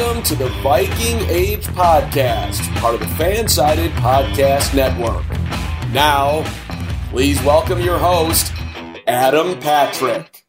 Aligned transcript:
Welcome 0.00 0.22
to 0.22 0.34
the 0.34 0.48
Viking 0.62 1.28
Age 1.28 1.66
Podcast, 1.66 2.74
part 2.76 2.94
of 2.94 3.00
the 3.00 3.06
Fansided 3.22 3.90
Podcast 3.96 4.74
Network. 4.74 5.28
Now, 5.92 6.42
please 7.10 7.38
welcome 7.42 7.80
your 7.82 7.98
host, 7.98 8.50
Adam 9.06 9.60
Patrick. 9.60 10.46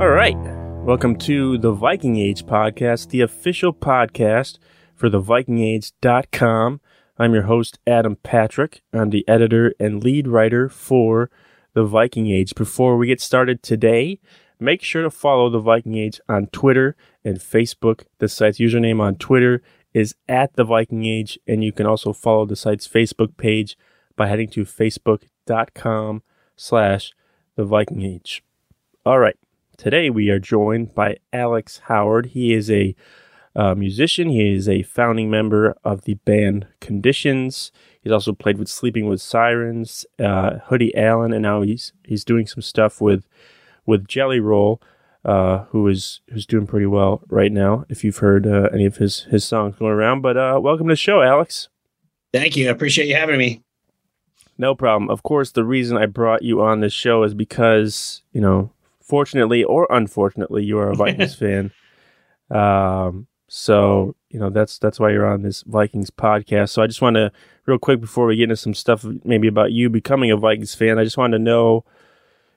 All 0.00 0.08
right. 0.08 0.38
Welcome 0.86 1.16
to 1.18 1.58
the 1.58 1.72
Viking 1.72 2.16
Age 2.16 2.46
Podcast, 2.46 3.10
the 3.10 3.20
official 3.20 3.74
podcast 3.74 4.56
for 4.94 5.10
the 5.10 5.20
VikingAge.com. 5.20 6.80
I'm 7.18 7.34
your 7.34 7.42
host, 7.42 7.78
Adam 7.86 8.16
Patrick. 8.16 8.80
I'm 8.94 9.10
the 9.10 9.28
editor 9.28 9.74
and 9.78 10.02
lead 10.02 10.28
writer 10.28 10.70
for 10.70 11.30
the 11.74 11.84
Viking 11.84 12.30
Age. 12.30 12.54
Before 12.54 12.96
we 12.96 13.08
get 13.08 13.20
started 13.20 13.62
today, 13.62 14.18
Make 14.60 14.82
sure 14.82 15.02
to 15.02 15.10
follow 15.10 15.50
the 15.50 15.58
Viking 15.58 15.96
Age 15.96 16.20
on 16.28 16.46
Twitter 16.48 16.96
and 17.24 17.38
Facebook. 17.38 18.04
The 18.18 18.28
site's 18.28 18.58
username 18.58 19.00
on 19.00 19.16
Twitter 19.16 19.62
is 19.92 20.14
at 20.28 20.54
the 20.54 20.64
Viking 20.64 21.04
Age, 21.04 21.38
and 21.46 21.64
you 21.64 21.72
can 21.72 21.86
also 21.86 22.12
follow 22.12 22.46
the 22.46 22.56
site's 22.56 22.88
Facebook 22.88 23.36
page 23.36 23.76
by 24.16 24.28
heading 24.28 24.48
to 24.50 24.64
facebook.com 24.64 26.22
slash 26.56 27.12
the 27.56 27.64
Viking 27.64 28.02
Age. 28.02 28.42
All 29.04 29.18
right. 29.18 29.36
Today 29.76 30.08
we 30.08 30.30
are 30.30 30.38
joined 30.38 30.94
by 30.94 31.16
Alex 31.32 31.82
Howard. 31.86 32.26
He 32.26 32.52
is 32.52 32.70
a 32.70 32.94
uh, 33.56 33.74
musician. 33.74 34.28
He 34.28 34.54
is 34.54 34.68
a 34.68 34.82
founding 34.82 35.30
member 35.30 35.76
of 35.84 36.02
the 36.02 36.14
band 36.14 36.66
Conditions. 36.80 37.72
He's 38.00 38.12
also 38.12 38.32
played 38.32 38.58
with 38.58 38.68
Sleeping 38.68 39.08
with 39.08 39.20
Sirens, 39.20 40.06
uh, 40.18 40.58
Hoodie 40.66 40.94
Allen, 40.96 41.32
and 41.32 41.42
now 41.42 41.62
he's 41.62 41.92
he's 42.04 42.24
doing 42.24 42.46
some 42.46 42.62
stuff 42.62 43.00
with 43.00 43.26
with 43.86 44.08
Jelly 44.08 44.40
Roll, 44.40 44.80
uh, 45.24 45.64
who 45.70 45.86
is 45.88 46.20
who's 46.30 46.46
doing 46.46 46.66
pretty 46.66 46.86
well 46.86 47.22
right 47.28 47.52
now. 47.52 47.84
If 47.88 48.04
you've 48.04 48.18
heard 48.18 48.46
uh, 48.46 48.68
any 48.72 48.86
of 48.86 48.98
his 48.98 49.22
his 49.30 49.44
songs 49.44 49.76
going 49.76 49.92
around, 49.92 50.22
but 50.22 50.36
uh, 50.36 50.58
welcome 50.62 50.88
to 50.88 50.92
the 50.92 50.96
show, 50.96 51.22
Alex. 51.22 51.68
Thank 52.32 52.56
you. 52.56 52.68
I 52.68 52.72
appreciate 52.72 53.08
you 53.08 53.14
having 53.14 53.38
me. 53.38 53.62
No 54.58 54.74
problem. 54.74 55.10
Of 55.10 55.22
course, 55.22 55.52
the 55.52 55.64
reason 55.64 55.96
I 55.96 56.06
brought 56.06 56.42
you 56.42 56.62
on 56.62 56.80
this 56.80 56.92
show 56.92 57.22
is 57.22 57.34
because 57.34 58.22
you 58.32 58.40
know, 58.40 58.70
fortunately 59.00 59.64
or 59.64 59.86
unfortunately, 59.90 60.64
you 60.64 60.78
are 60.78 60.90
a 60.90 60.94
Vikings 60.94 61.34
fan. 61.38 61.72
Um, 62.50 63.26
so 63.48 64.16
you 64.30 64.38
know 64.40 64.50
that's 64.50 64.78
that's 64.78 64.98
why 64.98 65.10
you're 65.10 65.26
on 65.26 65.42
this 65.42 65.62
Vikings 65.62 66.10
podcast. 66.10 66.70
So 66.70 66.82
I 66.82 66.86
just 66.86 67.02
want 67.02 67.16
to 67.16 67.30
real 67.66 67.78
quick 67.78 68.00
before 68.00 68.26
we 68.26 68.36
get 68.36 68.44
into 68.44 68.56
some 68.56 68.74
stuff 68.74 69.06
maybe 69.24 69.48
about 69.48 69.72
you 69.72 69.88
becoming 69.88 70.30
a 70.30 70.36
Vikings 70.36 70.74
fan. 70.74 70.98
I 70.98 71.04
just 71.04 71.16
wanted 71.16 71.38
to 71.38 71.44
know, 71.44 71.84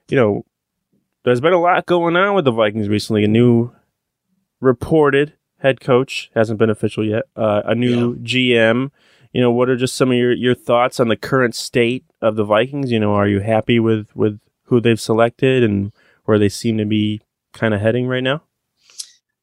you 0.10 0.18
know, 0.18 0.46
there's 1.28 1.42
been 1.42 1.52
a 1.52 1.60
lot 1.60 1.86
going 1.86 2.16
on 2.16 2.36
with 2.36 2.46
the 2.46 2.52
Vikings 2.52 2.88
recently. 2.88 3.26
A 3.26 3.28
new 3.28 3.74
reported 4.62 5.34
head 5.60 5.82
coach 5.82 6.32
hasn't 6.34 6.58
been 6.58 6.70
official 6.70 7.04
yet. 7.04 7.24
Uh, 7.36 7.64
a 7.66 7.76
new 7.76 8.14
yeah. 8.14 8.70
GM. 8.70 8.92
You 9.34 9.42
know, 9.42 9.52
what 9.52 9.68
are 9.68 9.76
just 9.76 9.98
some 9.98 10.10
of 10.10 10.18
your, 10.18 10.32
your 10.32 10.56
thoughts 10.56 11.02
on 11.02 11.10
the 11.10 11.18
current 11.18 11.54
state 11.54 12.06
of 12.22 12.38
the 12.38 12.46
Vikings? 12.46 12.94
You 12.94 13.02
know, 13.02 13.14
are 13.14 13.28
you 13.28 13.42
happy 13.42 13.78
with 13.78 14.08
with 14.16 14.40
who 14.64 14.80
they've 14.80 15.00
selected 15.00 15.64
and 15.64 15.92
where 16.24 16.40
they 16.40 16.48
seem 16.48 16.78
to 16.78 16.86
be 16.86 17.20
kind 17.52 17.74
of 17.74 17.82
heading 17.82 18.08
right 18.08 18.24
now? 18.24 18.44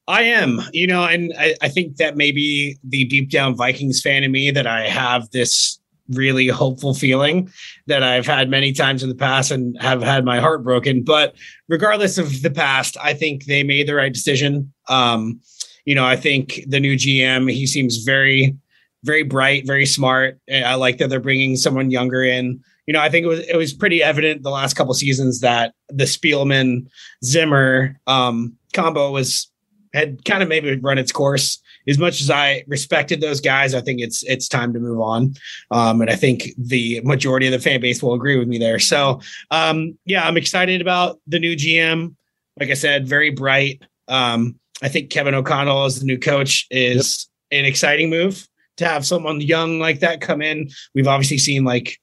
I 0.08 0.22
am, 0.22 0.62
you 0.72 0.86
know, 0.86 1.04
and 1.04 1.34
I, 1.38 1.54
I 1.60 1.68
think 1.68 1.96
that 1.96 2.16
maybe 2.16 2.78
the 2.82 3.04
deep 3.04 3.28
down 3.28 3.56
Vikings 3.56 4.00
fan 4.00 4.22
in 4.22 4.32
me 4.32 4.50
that 4.50 4.66
I 4.66 4.88
have 4.88 5.30
this 5.32 5.78
really 6.10 6.48
hopeful 6.48 6.94
feeling 6.94 7.50
that 7.86 8.02
I've 8.02 8.26
had 8.26 8.50
many 8.50 8.72
times 8.72 9.02
in 9.02 9.08
the 9.08 9.14
past 9.14 9.50
and 9.50 9.80
have 9.80 10.02
had 10.02 10.24
my 10.24 10.40
heart 10.40 10.62
broken. 10.62 11.02
But 11.02 11.34
regardless 11.68 12.18
of 12.18 12.42
the 12.42 12.50
past, 12.50 12.96
I 13.02 13.14
think 13.14 13.44
they 13.44 13.62
made 13.62 13.88
the 13.88 13.94
right 13.94 14.12
decision. 14.12 14.72
Um, 14.88 15.40
you 15.84 15.94
know, 15.94 16.04
I 16.04 16.16
think 16.16 16.60
the 16.66 16.80
new 16.80 16.96
GM, 16.96 17.50
he 17.50 17.66
seems 17.66 17.98
very, 17.98 18.56
very 19.02 19.22
bright, 19.22 19.66
very 19.66 19.86
smart. 19.86 20.40
I 20.52 20.74
like 20.74 20.98
that 20.98 21.10
they're 21.10 21.20
bringing 21.20 21.56
someone 21.56 21.90
younger 21.90 22.22
in. 22.22 22.60
You 22.86 22.92
know, 22.92 23.00
I 23.00 23.08
think 23.08 23.24
it 23.24 23.28
was 23.28 23.40
it 23.40 23.56
was 23.56 23.72
pretty 23.72 24.02
evident 24.02 24.42
the 24.42 24.50
last 24.50 24.74
couple 24.74 24.92
seasons 24.92 25.40
that 25.40 25.74
the 25.88 26.04
Spielman 26.04 26.86
Zimmer 27.24 27.98
um, 28.06 28.56
combo 28.74 29.10
was 29.10 29.50
had 29.94 30.24
kind 30.24 30.42
of 30.42 30.48
maybe 30.48 30.76
run 30.76 30.98
its 30.98 31.12
course 31.12 31.62
as 31.86 31.98
much 31.98 32.20
as 32.20 32.30
I 32.30 32.64
respected 32.66 33.20
those 33.20 33.40
guys, 33.40 33.74
I 33.74 33.80
think 33.80 34.00
it's 34.00 34.22
it's 34.24 34.48
time 34.48 34.72
to 34.72 34.80
move 34.80 35.00
on. 35.00 35.34
Um, 35.70 36.00
and 36.00 36.10
I 36.10 36.16
think 36.16 36.50
the 36.58 37.00
majority 37.04 37.46
of 37.46 37.52
the 37.52 37.58
fan 37.58 37.80
base 37.80 38.02
will 38.02 38.14
agree 38.14 38.38
with 38.38 38.48
me 38.48 38.58
there. 38.58 38.78
So 38.78 39.20
um, 39.50 39.98
yeah, 40.04 40.26
I'm 40.26 40.36
excited 40.36 40.80
about 40.80 41.20
the 41.26 41.38
new 41.38 41.56
GM. 41.56 42.14
Like 42.58 42.70
I 42.70 42.74
said, 42.74 43.06
very 43.06 43.30
bright. 43.30 43.82
Um, 44.08 44.58
I 44.82 44.88
think 44.88 45.10
Kevin 45.10 45.34
O'Connell 45.34 45.84
as 45.84 46.00
the 46.00 46.06
new 46.06 46.18
coach 46.18 46.66
is 46.70 47.28
yep. 47.50 47.60
an 47.60 47.66
exciting 47.66 48.10
move 48.10 48.46
to 48.76 48.86
have 48.86 49.06
someone 49.06 49.40
young 49.40 49.78
like 49.78 50.00
that 50.00 50.20
come 50.20 50.42
in. 50.42 50.70
We've 50.94 51.06
obviously 51.06 51.38
seen 51.38 51.64
like, 51.64 51.98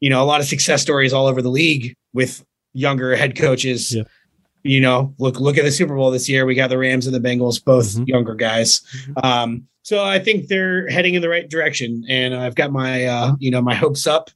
you 0.00 0.10
know, 0.10 0.22
a 0.22 0.26
lot 0.26 0.40
of 0.40 0.46
success 0.46 0.82
stories 0.82 1.12
all 1.12 1.26
over 1.26 1.42
the 1.42 1.50
league 1.50 1.94
with 2.12 2.44
younger 2.72 3.14
head 3.14 3.36
coaches. 3.36 3.94
Yep 3.94 4.08
you 4.68 4.80
know, 4.80 5.14
look 5.18 5.40
look 5.40 5.58
at 5.58 5.64
the 5.64 5.70
Super 5.70 5.96
Bowl 5.96 6.10
this 6.10 6.28
year. 6.28 6.44
We 6.46 6.54
got 6.54 6.68
the 6.68 6.78
Rams 6.78 7.06
and 7.06 7.14
the 7.14 7.26
Bengals, 7.26 7.62
both 7.62 7.88
mm-hmm. 7.88 8.04
younger 8.04 8.34
guys. 8.34 8.80
Mm-hmm. 8.80 9.26
Um, 9.26 9.68
so 9.82 10.04
I 10.04 10.18
think 10.18 10.48
they're 10.48 10.88
heading 10.88 11.14
in 11.14 11.22
the 11.22 11.28
right 11.28 11.48
direction, 11.48 12.04
and 12.08 12.34
I've 12.34 12.54
got 12.54 12.72
my 12.72 13.06
uh, 13.06 13.34
you 13.38 13.50
know 13.50 13.62
my 13.62 13.74
hopes 13.74 14.06
up 14.06 14.30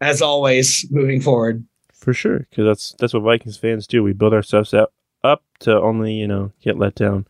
as 0.00 0.22
always 0.22 0.86
moving 0.90 1.20
forward. 1.20 1.64
For 1.92 2.14
sure, 2.14 2.40
because 2.50 2.64
that's 2.64 2.94
that's 2.98 3.14
what 3.14 3.22
Vikings 3.22 3.56
fans 3.56 3.86
do. 3.86 4.02
We 4.02 4.12
build 4.12 4.32
ourselves 4.32 4.72
up 4.72 4.92
up 5.22 5.42
to 5.60 5.78
only 5.78 6.14
you 6.14 6.26
know 6.26 6.52
get 6.62 6.78
let 6.78 6.94
down. 6.94 7.26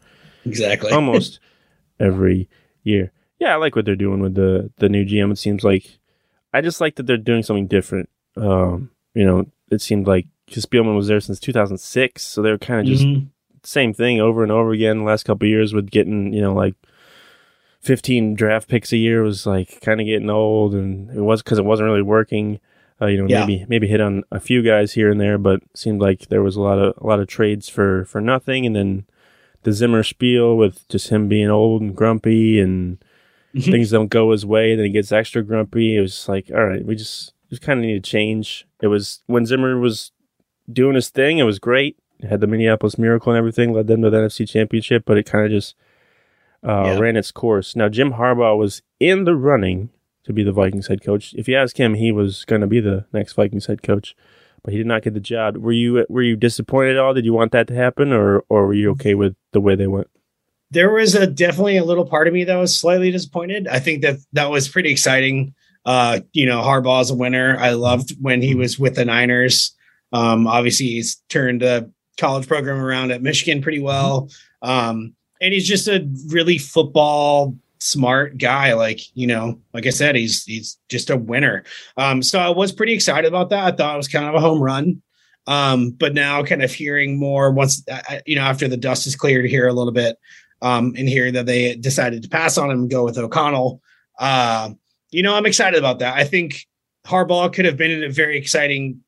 Exactly. 0.47 0.93
Almost 0.93 1.41
every 2.01 2.49
year. 2.83 3.13
Yeah, 3.39 3.55
I 3.55 3.57
like 3.57 3.75
what 3.75 3.85
they're 3.85 3.97
doing 3.97 4.21
with 4.21 4.35
the 4.35 4.71
the 4.79 4.89
new 4.89 5.05
GM. 5.05 5.33
It 5.33 5.39
seems 5.39 5.65
like 5.65 5.99
I 6.53 6.61
just 6.61 6.81
like 6.81 6.97
that 6.97 7.07
they're 7.07 7.17
doing 7.17 7.43
something 7.43 7.67
different. 7.67 8.09
Um, 8.37 8.91
you 9.15 9.25
know, 9.25 9.47
it 9.71 9.81
seemed 9.81 10.07
like 10.07 10.27
because 10.47 10.67
Spielman 10.67 10.97
was 10.97 11.09
there 11.09 11.21
since 11.21 11.41
2006, 11.41 12.23
so 12.23 12.43
they 12.43 12.51
were 12.51 12.59
kind 12.59 12.81
of 12.81 12.87
just 12.87 13.05
mm-hmm. 13.05 13.27
same 13.63 13.95
thing 13.95 14.21
over 14.21 14.43
and 14.43 14.53
over 14.53 14.73
again 14.73 14.99
the 14.99 15.05
last 15.05 15.25
couple 15.25 15.49
years 15.49 15.73
with 15.73 15.91
getting 15.91 16.33
you 16.33 16.41
know 16.41 16.55
like 16.55 16.75
15 17.81 18.35
draft 18.35 18.69
picks 18.69 18.93
a 18.93 18.97
year 18.97 19.23
was 19.23 19.47
like 19.47 19.81
kind 19.81 20.01
of 20.01 20.07
getting 20.07 20.31
old, 20.31 20.75
and 20.75 21.11
it 21.11 21.21
was 21.21 21.43
because 21.43 21.59
it 21.59 21.65
wasn't 21.65 21.87
really 21.87 22.03
working. 22.03 22.61
Uh, 23.03 23.07
you 23.07 23.19
know, 23.19 23.27
yeah. 23.29 23.41
maybe 23.41 23.67
maybe 23.69 23.89
hit 23.89 24.01
on 24.01 24.23
a 24.31 24.41
few 24.41 24.63
guys 24.63 24.93
here 24.93 25.11
and 25.11 25.21
there, 25.21 25.37
but 25.37 25.61
seemed 25.75 26.01
like 26.01 26.29
there 26.29 26.43
was 26.43 26.57
a 26.57 26.61
lot 26.61 26.79
of 26.79 26.95
a 26.99 27.07
lot 27.07 27.21
of 27.21 27.27
trades 27.27 27.69
for 27.69 28.05
for 28.05 28.21
nothing, 28.21 28.65
and 28.65 28.75
then 28.75 29.05
the 29.65 29.73
Zimmer 29.73 30.03
spiel 30.03 30.57
with 30.57 30.87
just 30.89 31.09
him 31.09 31.29
being 31.29 31.51
old 31.51 31.83
and 31.83 31.97
grumpy 31.97 32.61
and 32.61 33.03
mm-hmm. 33.55 33.71
things 33.71 33.91
don't 33.91 34.09
go 34.09 34.31
his 34.31 34.47
way, 34.47 34.75
then 34.75 34.85
he 34.85 34.91
gets 34.91 35.13
extra 35.13 35.43
grumpy. 35.43 35.97
It 35.97 36.01
was 36.01 36.29
like, 36.29 36.51
all 36.55 36.65
right, 36.65 36.85
we 36.85 36.95
just 36.95 37.33
just 37.51 37.63
kind 37.63 37.81
of 37.81 37.85
need 37.85 38.03
to 38.03 38.11
change. 38.11 38.67
It 38.81 38.89
was 38.89 39.21
when 39.27 39.47
Zimmer 39.47 39.79
was 39.79 40.13
doing 40.71 40.95
his 40.95 41.11
thing. 41.11 41.39
It 41.39 41.45
was 41.45 41.59
great. 41.59 41.97
had 42.29 42.41
the 42.41 42.47
Minneapolis 42.47 42.99
Miracle 42.99 43.33
and 43.33 43.39
everything, 43.39 43.73
led 43.73 43.87
them 43.87 44.03
to 44.03 44.11
the 44.11 44.17
NFC 44.17 44.49
Championship, 44.49 45.05
but 45.07 45.19
it 45.19 45.25
kind 45.25 45.45
of 45.45 45.51
just 45.51 45.75
uh, 46.67 46.85
yeah. 46.85 46.99
ran 46.99 47.17
its 47.17 47.31
course. 47.31 47.77
Now, 47.77 47.89
Jim 47.89 48.13
Harbaugh 48.13 48.59
was 48.59 48.83
in 48.99 49.25
the 49.25 49.35
running 49.35 49.91
to 50.25 50.33
be 50.33 50.43
the 50.43 50.53
Vikings 50.53 50.87
head 50.87 51.03
coach. 51.03 51.35
If 51.35 51.49
you 51.49 51.57
ask 51.57 51.79
him, 51.79 51.95
he 51.95 52.11
was 52.11 52.45
going 52.45 52.63
to 52.63 52.67
be 52.67 52.81
the 52.81 53.05
next 53.13 53.35
Vikings 53.35 53.67
head 53.67 53.83
coach, 53.83 54.17
but 54.63 54.73
he 54.73 54.79
did 54.79 54.87
not 54.87 55.03
get 55.03 55.15
the 55.15 55.21
job. 55.21 55.57
Were 55.59 55.73
you 55.73 56.07
were 56.09 56.23
you 56.23 56.37
disappointed 56.37 56.97
at 56.97 56.99
all? 56.99 57.15
Did 57.15 57.25
you 57.25 57.35
want 57.35 57.53
that 57.53 57.69
to 57.69 57.75
happen, 57.75 58.13
or 58.13 58.45
or 58.49 58.67
were 58.67 58.75
you 58.75 58.91
okay 58.93 59.15
with 59.15 59.37
the 59.53 59.61
way 59.61 59.77
they 59.77 59.87
went? 59.87 60.09
There 60.71 60.91
was 60.91 61.15
a 61.15 61.27
definitely 61.27 61.77
a 61.77 61.85
little 61.85 62.07
part 62.07 62.27
of 62.27 62.35
me 62.35 62.45
that 62.45 62.57
was 62.57 62.75
slightly 62.75 63.11
disappointed. 63.11 63.69
I 63.69 63.79
think 63.79 64.03
that 64.03 64.17
that 64.33 64.51
was 64.51 64.69
pretty 64.69 64.91
exciting. 64.91 65.55
Uh, 65.85 66.21
you 66.33 66.47
know, 66.47 66.63
Harbaugh's 66.63 67.11
a 67.11 67.15
winner. 67.15 67.59
I 67.61 67.73
loved 67.73 68.17
when 68.21 68.41
he 68.41 68.55
was 68.55 68.79
with 68.79 68.95
the 68.95 69.05
Niners. 69.05 69.74
Um, 70.15 70.47
obviously, 70.47 70.87
he's 70.87 71.17
turned 71.29 71.61
the 71.61 71.91
college 72.19 72.47
program 72.47 72.79
around 72.79 73.11
at 73.11 73.23
Michigan 73.23 73.61
pretty 73.61 73.81
well. 73.81 74.31
Um, 74.63 75.15
and 75.41 75.53
he's 75.53 75.69
just 75.69 75.89
a 75.89 76.09
really 76.29 76.57
football 76.57 77.57
smart 77.81 78.39
guy. 78.39 78.73
Like, 78.75 79.01
you 79.15 79.27
know, 79.27 79.61
like 79.75 79.87
I 79.87 79.91
said, 79.91 80.15
he's 80.15 80.45
he's 80.45 80.79
just 80.89 81.11
a 81.11 81.17
winner. 81.17 81.65
Um, 81.97 82.23
so 82.23 82.39
I 82.39 82.49
was 82.49 82.73
pretty 82.73 82.95
excited 82.95 83.27
about 83.27 83.51
that. 83.51 83.65
I 83.65 83.77
thought 83.77 83.95
it 83.95 83.99
was 83.99 84.09
kind 84.09 84.27
of 84.27 84.35
a 84.35 84.41
home 84.41 84.63
run. 84.63 85.03
Um, 85.47 85.91
but 85.91 86.15
now 86.15 86.43
kind 86.43 86.63
of 86.63 86.73
hearing 86.73 87.19
more 87.19 87.51
once 87.51 87.85
you 88.25 88.37
know, 88.37 88.43
after 88.43 88.67
the 88.67 88.79
dust 88.79 89.07
is 89.07 89.15
cleared 89.17 89.45
here 89.45 89.69
a 89.69 89.75
little 89.75 89.93
bit, 89.93 90.17
um, 90.63 90.95
and 90.97 91.09
hearing 91.09 91.35
that 91.35 91.45
they 91.45 91.75
decided 91.75 92.23
to 92.23 92.29
pass 92.31 92.57
on 92.57 92.71
him 92.71 92.81
and 92.81 92.91
go 92.91 93.05
with 93.05 93.19
O'Connell. 93.19 93.83
Uh, 94.19 94.71
you 95.11 95.23
know, 95.23 95.35
I'm 95.35 95.45
excited 95.45 95.79
about 95.79 95.99
that. 95.99 96.17
I 96.17 96.25
think 96.25 96.67
Harbaugh 97.07 97.53
could 97.53 97.67
have 97.67 97.77
been 97.77 98.03
a 98.03 98.09
very 98.09 98.39
exciting 98.39 99.01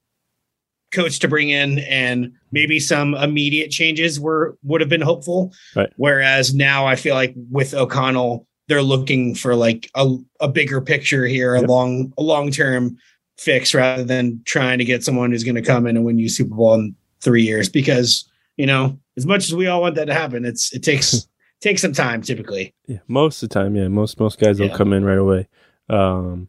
coach 0.97 1.19
to 1.21 1.29
bring 1.29 1.51
in 1.51 1.81
and 1.81 2.33
maybe 2.51 2.81
some 2.81 3.15
immediate 3.15 3.71
changes 3.71 4.19
were 4.19 4.57
would 4.65 4.81
have 4.81 4.91
been 4.91 5.03
hopeful. 5.03 5.53
Right. 5.77 5.93
Whereas 5.97 6.55
now 6.55 6.87
I 6.87 6.97
feel 6.97 7.15
like 7.15 7.35
with 7.51 7.75
O'Connell, 7.75 8.47
they're 8.69 8.83
looking 8.83 9.35
for 9.35 9.55
like 9.55 9.91
a, 9.95 10.17
a 10.41 10.49
bigger 10.49 10.81
picture 10.81 11.27
here, 11.27 11.55
yep. 11.55 11.65
a 11.65 11.67
long 11.67 12.13
a 12.19 12.23
long 12.23 12.51
term 12.51 12.97
fix 13.37 13.75
rather 13.75 14.03
than 14.03 14.41
trying 14.47 14.79
to 14.79 14.85
get 14.85 15.05
someone 15.05 15.31
who's 15.31 15.45
going 15.45 15.55
to 15.55 15.63
come 15.63 15.87
in 15.87 15.97
and 15.97 16.05
win 16.05 16.19
you 16.19 16.31
Super 16.31 16.55
Bowl 16.55 16.75
in 16.75 16.97
three 17.21 17.43
years. 17.43 17.69
Because 17.69 18.29
you 18.57 18.67
know, 18.67 18.99
as 19.19 19.27
much 19.27 19.45
as 19.45 19.55
we 19.55 19.67
all 19.67 19.83
want 19.83 19.95
that 19.97 20.07
to 20.07 20.15
happen, 20.15 20.45
it's 20.47 20.73
it 20.73 20.83
takes 20.83 21.29
takes 21.61 21.83
some 21.83 21.93
time 21.93 22.23
typically. 22.23 22.75
Yeah, 22.87 22.99
most 23.07 23.43
of 23.43 23.51
the 23.51 23.55
time, 23.55 23.77
yeah. 23.77 23.89
Most 23.89 24.19
most 24.19 24.41
guys 24.41 24.59
will 24.59 24.75
come 24.75 24.93
in 24.93 25.05
right 25.05 25.19
away. 25.19 25.47
Um, 25.89 26.49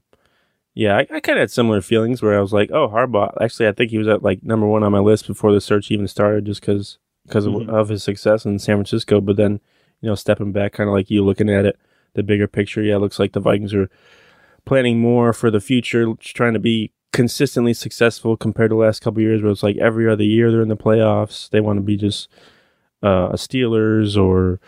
yeah, 0.78 0.96
I, 0.96 1.00
I 1.00 1.20
kind 1.22 1.40
of 1.40 1.42
had 1.42 1.50
similar 1.50 1.82
feelings 1.82 2.22
where 2.22 2.38
I 2.38 2.42
was 2.42 2.54
like, 2.54 2.70
oh, 2.72 2.88
Harbaugh. 2.88 3.34
Actually, 3.42 3.68
I 3.68 3.72
think 3.72 3.90
he 3.90 3.98
was 3.98 4.08
at 4.08 4.22
like 4.22 4.44
number 4.44 4.68
one 4.68 4.84
on 4.84 4.92
my 4.92 5.00
list 5.00 5.26
before 5.26 5.52
the 5.52 5.60
search 5.60 5.90
even 5.90 6.08
started, 6.08 6.46
just 6.46 6.62
because 6.62 7.00
because 7.26 7.48
mm-hmm. 7.48 7.68
of, 7.68 7.76
of, 7.76 7.90
his 7.90 8.04
success 8.04 8.46
in 8.46 8.60
San 8.60 8.76
Francisco. 8.76 9.20
But 9.20 9.38
then, 9.38 9.60
you 10.02 10.08
know, 10.08 10.14
stepping 10.14 10.52
back, 10.52 10.74
kind 10.74 10.88
of 10.88 10.94
like 10.94 11.10
you 11.10 11.26
looking 11.26 11.50
at 11.50 11.66
it, 11.66 11.80
the 12.14 12.22
bigger 12.22 12.48
picture. 12.48 12.84
Yeah, 12.84 12.98
it 12.98 13.00
looks 13.00 13.18
like 13.18 13.34
the 13.34 13.40
Vikings 13.40 13.74
are 13.74 13.90
planning 14.66 15.00
more 15.00 15.34
for 15.34 15.50
the 15.50 15.60
future, 15.60 16.14
trying 16.20 16.54
to 16.54 16.60
be 16.60 16.92
consistently 17.12 17.74
successful 17.74 18.38
compared 18.38 18.70
to 18.70 18.76
the 18.76 18.82
last 18.82 19.02
couple 19.02 19.24
years, 19.24 19.42
where 19.42 19.52
it's 19.52 19.64
like 19.64 19.78
every 19.78 20.08
other 20.08 20.24
year 20.24 20.52
they're 20.52 20.62
in 20.62 20.68
the 20.68 20.78
playoffs. 20.78 21.50
They 21.50 21.60
want 21.60 21.78
to 21.78 21.84
be 21.84 21.98
just 21.98 22.30
uh, 23.02 23.30
a 23.32 23.36
Steelers 23.36 24.16
or 24.16 24.60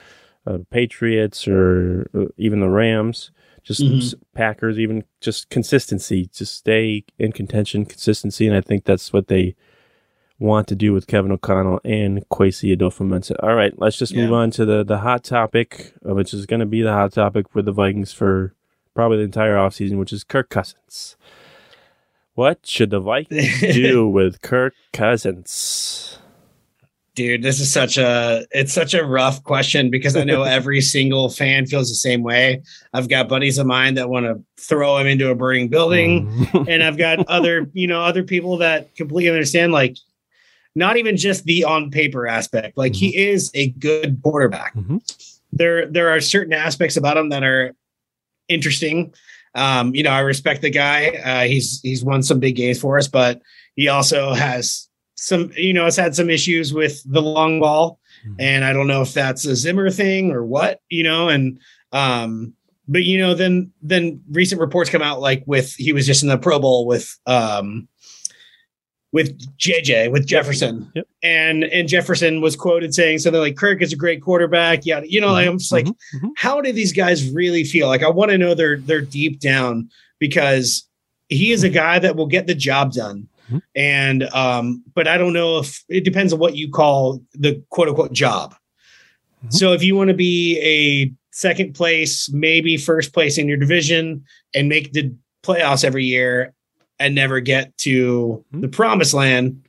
uh, 0.47 0.57
Patriots 0.71 1.47
or 1.47 2.09
uh, 2.17 2.25
even 2.35 2.61
the 2.61 2.69
Rams 2.69 3.29
just 3.63 3.81
mm-hmm. 3.81 4.21
Packers, 4.33 4.79
even 4.79 5.03
just 5.21 5.49
consistency, 5.49 6.29
just 6.33 6.55
stay 6.55 7.03
in 7.17 7.31
contention, 7.31 7.85
consistency, 7.85 8.47
and 8.47 8.55
I 8.55 8.61
think 8.61 8.85
that's 8.85 9.13
what 9.13 9.27
they 9.27 9.55
want 10.39 10.67
to 10.69 10.75
do 10.75 10.93
with 10.93 11.07
Kevin 11.07 11.31
O'Connell 11.31 11.81
and 11.83 12.27
Kwesi 12.29 12.75
Adofo-Mensah. 12.75 13.35
All 13.43 13.55
right, 13.55 13.77
let's 13.77 13.97
just 13.97 14.13
yeah. 14.13 14.23
move 14.23 14.33
on 14.33 14.51
to 14.51 14.65
the 14.65 14.83
the 14.83 14.99
hot 14.99 15.23
topic, 15.23 15.93
uh, 16.07 16.13
which 16.13 16.33
is 16.33 16.45
going 16.45 16.61
to 16.61 16.65
be 16.65 16.81
the 16.81 16.93
hot 16.93 17.13
topic 17.13 17.49
for 17.49 17.61
the 17.61 17.71
Vikings 17.71 18.13
for 18.13 18.55
probably 18.95 19.17
the 19.17 19.23
entire 19.23 19.55
offseason, 19.55 19.97
which 19.97 20.13
is 20.13 20.23
Kirk 20.23 20.49
Cousins. 20.49 21.17
What 22.33 22.65
should 22.65 22.89
the 22.89 23.01
Vikings 23.01 23.59
do 23.73 24.07
with 24.07 24.41
Kirk 24.41 24.73
Cousins? 24.93 26.19
Dude 27.19 27.43
this 27.43 27.59
is 27.59 27.71
such 27.71 27.97
a 27.97 28.45
it's 28.51 28.71
such 28.71 28.93
a 28.93 29.03
rough 29.03 29.43
question 29.43 29.89
because 29.89 30.15
i 30.15 30.23
know 30.23 30.43
every 30.59 30.79
single 30.79 31.29
fan 31.29 31.65
feels 31.65 31.89
the 31.89 31.95
same 31.95 32.23
way. 32.23 32.61
I've 32.93 33.09
got 33.09 33.27
buddies 33.27 33.57
of 33.57 33.67
mine 33.67 33.95
that 33.95 34.09
want 34.09 34.25
to 34.25 34.41
throw 34.57 34.97
him 34.97 35.05
into 35.05 35.29
a 35.29 35.35
burning 35.35 35.67
building 35.67 36.47
and 36.53 36.81
i've 36.81 36.97
got 36.97 37.27
other 37.27 37.69
you 37.73 37.87
know 37.87 38.01
other 38.01 38.23
people 38.23 38.57
that 38.57 38.95
completely 38.95 39.29
understand 39.29 39.73
like 39.73 39.97
not 40.75 40.95
even 40.95 41.17
just 41.17 41.43
the 41.43 41.65
on 41.65 41.91
paper 41.91 42.27
aspect. 42.27 42.77
Like 42.77 42.93
mm-hmm. 42.93 42.99
he 42.99 43.17
is 43.17 43.51
a 43.53 43.71
good 43.71 44.21
quarterback. 44.23 44.75
Mm-hmm. 44.75 44.97
there 45.51 45.87
there 45.87 46.09
are 46.09 46.21
certain 46.21 46.53
aspects 46.53 46.95
about 46.95 47.17
him 47.17 47.29
that 47.29 47.43
are 47.43 47.75
interesting. 48.47 49.13
Um 49.55 49.93
you 49.93 50.03
know 50.03 50.11
i 50.11 50.19
respect 50.19 50.61
the 50.61 50.69
guy. 50.69 51.07
Uh 51.09 51.47
he's 51.47 51.81
he's 51.81 52.03
won 52.03 52.23
some 52.23 52.39
big 52.39 52.55
games 52.55 52.79
for 52.79 52.97
us 52.97 53.09
but 53.09 53.41
he 53.75 53.87
also 53.89 54.33
has 54.33 54.88
some, 55.19 55.51
you 55.55 55.73
know, 55.73 55.85
has 55.85 55.95
had 55.95 56.15
some 56.15 56.29
issues 56.29 56.73
with 56.73 57.01
the 57.05 57.21
long 57.21 57.59
ball. 57.59 57.99
Mm-hmm. 58.25 58.35
And 58.39 58.65
I 58.65 58.73
don't 58.73 58.87
know 58.87 59.01
if 59.01 59.13
that's 59.13 59.45
a 59.45 59.55
Zimmer 59.55 59.89
thing 59.89 60.31
or 60.31 60.45
what, 60.45 60.81
you 60.89 61.03
know, 61.03 61.29
and, 61.29 61.59
um, 61.91 62.53
but 62.87 63.03
you 63.03 63.19
know, 63.19 63.35
then, 63.35 63.71
then 63.81 64.21
recent 64.31 64.59
reports 64.59 64.89
come 64.89 65.01
out 65.01 65.21
like 65.21 65.43
with, 65.45 65.73
he 65.75 65.93
was 65.93 66.05
just 66.05 66.23
in 66.23 66.29
the 66.29 66.37
Pro 66.37 66.59
Bowl 66.59 66.85
with, 66.85 67.17
um, 67.25 67.87
with 69.11 69.39
JJ 69.57 70.11
with 70.11 70.27
Jefferson, 70.27 70.91
yep. 70.93 71.07
and 71.23 71.63
and 71.63 71.87
Jefferson 71.87 72.41
was 72.41 72.55
quoted 72.55 72.93
saying 72.93 73.19
something 73.19 73.41
like 73.41 73.57
Kirk 73.57 73.81
is 73.81 73.91
a 73.91 73.95
great 73.95 74.21
quarterback. 74.21 74.85
Yeah, 74.85 75.01
you 75.03 75.19
know, 75.19 75.29
mm-hmm. 75.29 75.49
I'm 75.49 75.57
just 75.57 75.71
like, 75.71 75.85
mm-hmm. 75.85 76.17
mm-hmm. 76.17 76.27
how 76.37 76.61
do 76.61 76.71
these 76.71 76.93
guys 76.93 77.29
really 77.31 77.63
feel? 77.63 77.87
Like, 77.87 78.03
I 78.03 78.09
want 78.09 78.31
to 78.31 78.37
know 78.37 78.53
their 78.53 78.77
their 78.77 79.01
deep 79.01 79.39
down 79.39 79.89
because 80.19 80.87
he 81.27 81.51
is 81.51 81.63
a 81.63 81.69
guy 81.69 81.99
that 81.99 82.15
will 82.15 82.27
get 82.27 82.47
the 82.47 82.55
job 82.55 82.93
done. 82.93 83.27
Mm-hmm. 83.49 83.57
And 83.75 84.23
um, 84.33 84.83
but 84.93 85.07
I 85.07 85.17
don't 85.17 85.33
know 85.33 85.59
if 85.59 85.83
it 85.89 86.03
depends 86.03 86.33
on 86.33 86.39
what 86.39 86.55
you 86.55 86.69
call 86.69 87.21
the 87.33 87.63
quote 87.69 87.87
unquote 87.87 88.13
job. 88.13 88.53
Mm-hmm. 88.53 89.51
So 89.51 89.73
if 89.73 89.83
you 89.83 89.95
want 89.95 90.09
to 90.09 90.13
be 90.13 90.59
a 90.59 91.13
second 91.31 91.73
place, 91.73 92.29
maybe 92.29 92.77
first 92.77 93.13
place 93.13 93.37
in 93.37 93.47
your 93.47 93.57
division 93.57 94.23
and 94.53 94.69
make 94.69 94.93
the 94.93 95.13
playoffs 95.43 95.83
every 95.83 96.05
year 96.05 96.53
and 96.99 97.15
never 97.15 97.39
get 97.39 97.75
to 97.79 98.43
mm-hmm. 98.51 98.61
the 98.61 98.67
promised 98.67 99.13
land, 99.13 99.65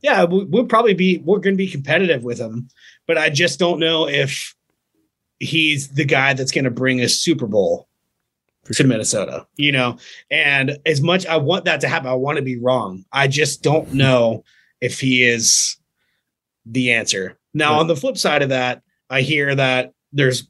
yeah, 0.00 0.24
we'll 0.24 0.66
probably 0.66 0.94
be 0.94 1.18
we're 1.18 1.38
going 1.38 1.54
to 1.54 1.64
be 1.64 1.70
competitive 1.70 2.24
with 2.24 2.38
him. 2.38 2.68
But 3.06 3.18
I 3.18 3.30
just 3.30 3.58
don't 3.58 3.78
know 3.78 4.08
if 4.08 4.54
he's 5.38 5.88
the 5.88 6.04
guy 6.04 6.34
that's 6.34 6.52
going 6.52 6.64
to 6.64 6.70
bring 6.70 7.00
a 7.00 7.08
Super 7.08 7.46
Bowl 7.46 7.88
to. 8.78 8.86
Minnesota, 8.86 9.46
you 9.56 9.72
know. 9.72 9.98
And 10.30 10.78
as 10.86 11.00
much 11.00 11.26
I 11.26 11.36
want 11.36 11.64
that 11.66 11.80
to 11.82 11.88
happen, 11.88 12.08
I 12.08 12.14
want 12.14 12.36
to 12.36 12.42
be 12.42 12.58
wrong. 12.58 13.04
I 13.12 13.28
just 13.28 13.62
don't 13.62 13.92
know 13.92 14.44
if 14.80 15.00
he 15.00 15.24
is 15.24 15.76
the 16.66 16.92
answer. 16.92 17.38
Now, 17.54 17.78
on 17.78 17.86
the 17.86 17.96
flip 17.96 18.16
side 18.16 18.42
of 18.42 18.48
that, 18.48 18.82
I 19.10 19.20
hear 19.20 19.54
that 19.54 19.92
there's, 20.12 20.48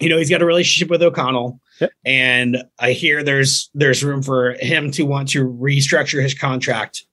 you 0.00 0.08
know, 0.08 0.18
he's 0.18 0.30
got 0.30 0.42
a 0.42 0.46
relationship 0.46 0.90
with 0.90 1.02
O'Connell, 1.02 1.60
yep. 1.80 1.90
and 2.04 2.62
I 2.78 2.92
hear 2.92 3.22
there's 3.22 3.70
there's 3.74 4.04
room 4.04 4.22
for 4.22 4.52
him 4.60 4.90
to 4.92 5.02
want 5.04 5.30
to 5.30 5.44
restructure 5.46 6.22
his 6.22 6.34
contract. 6.34 7.04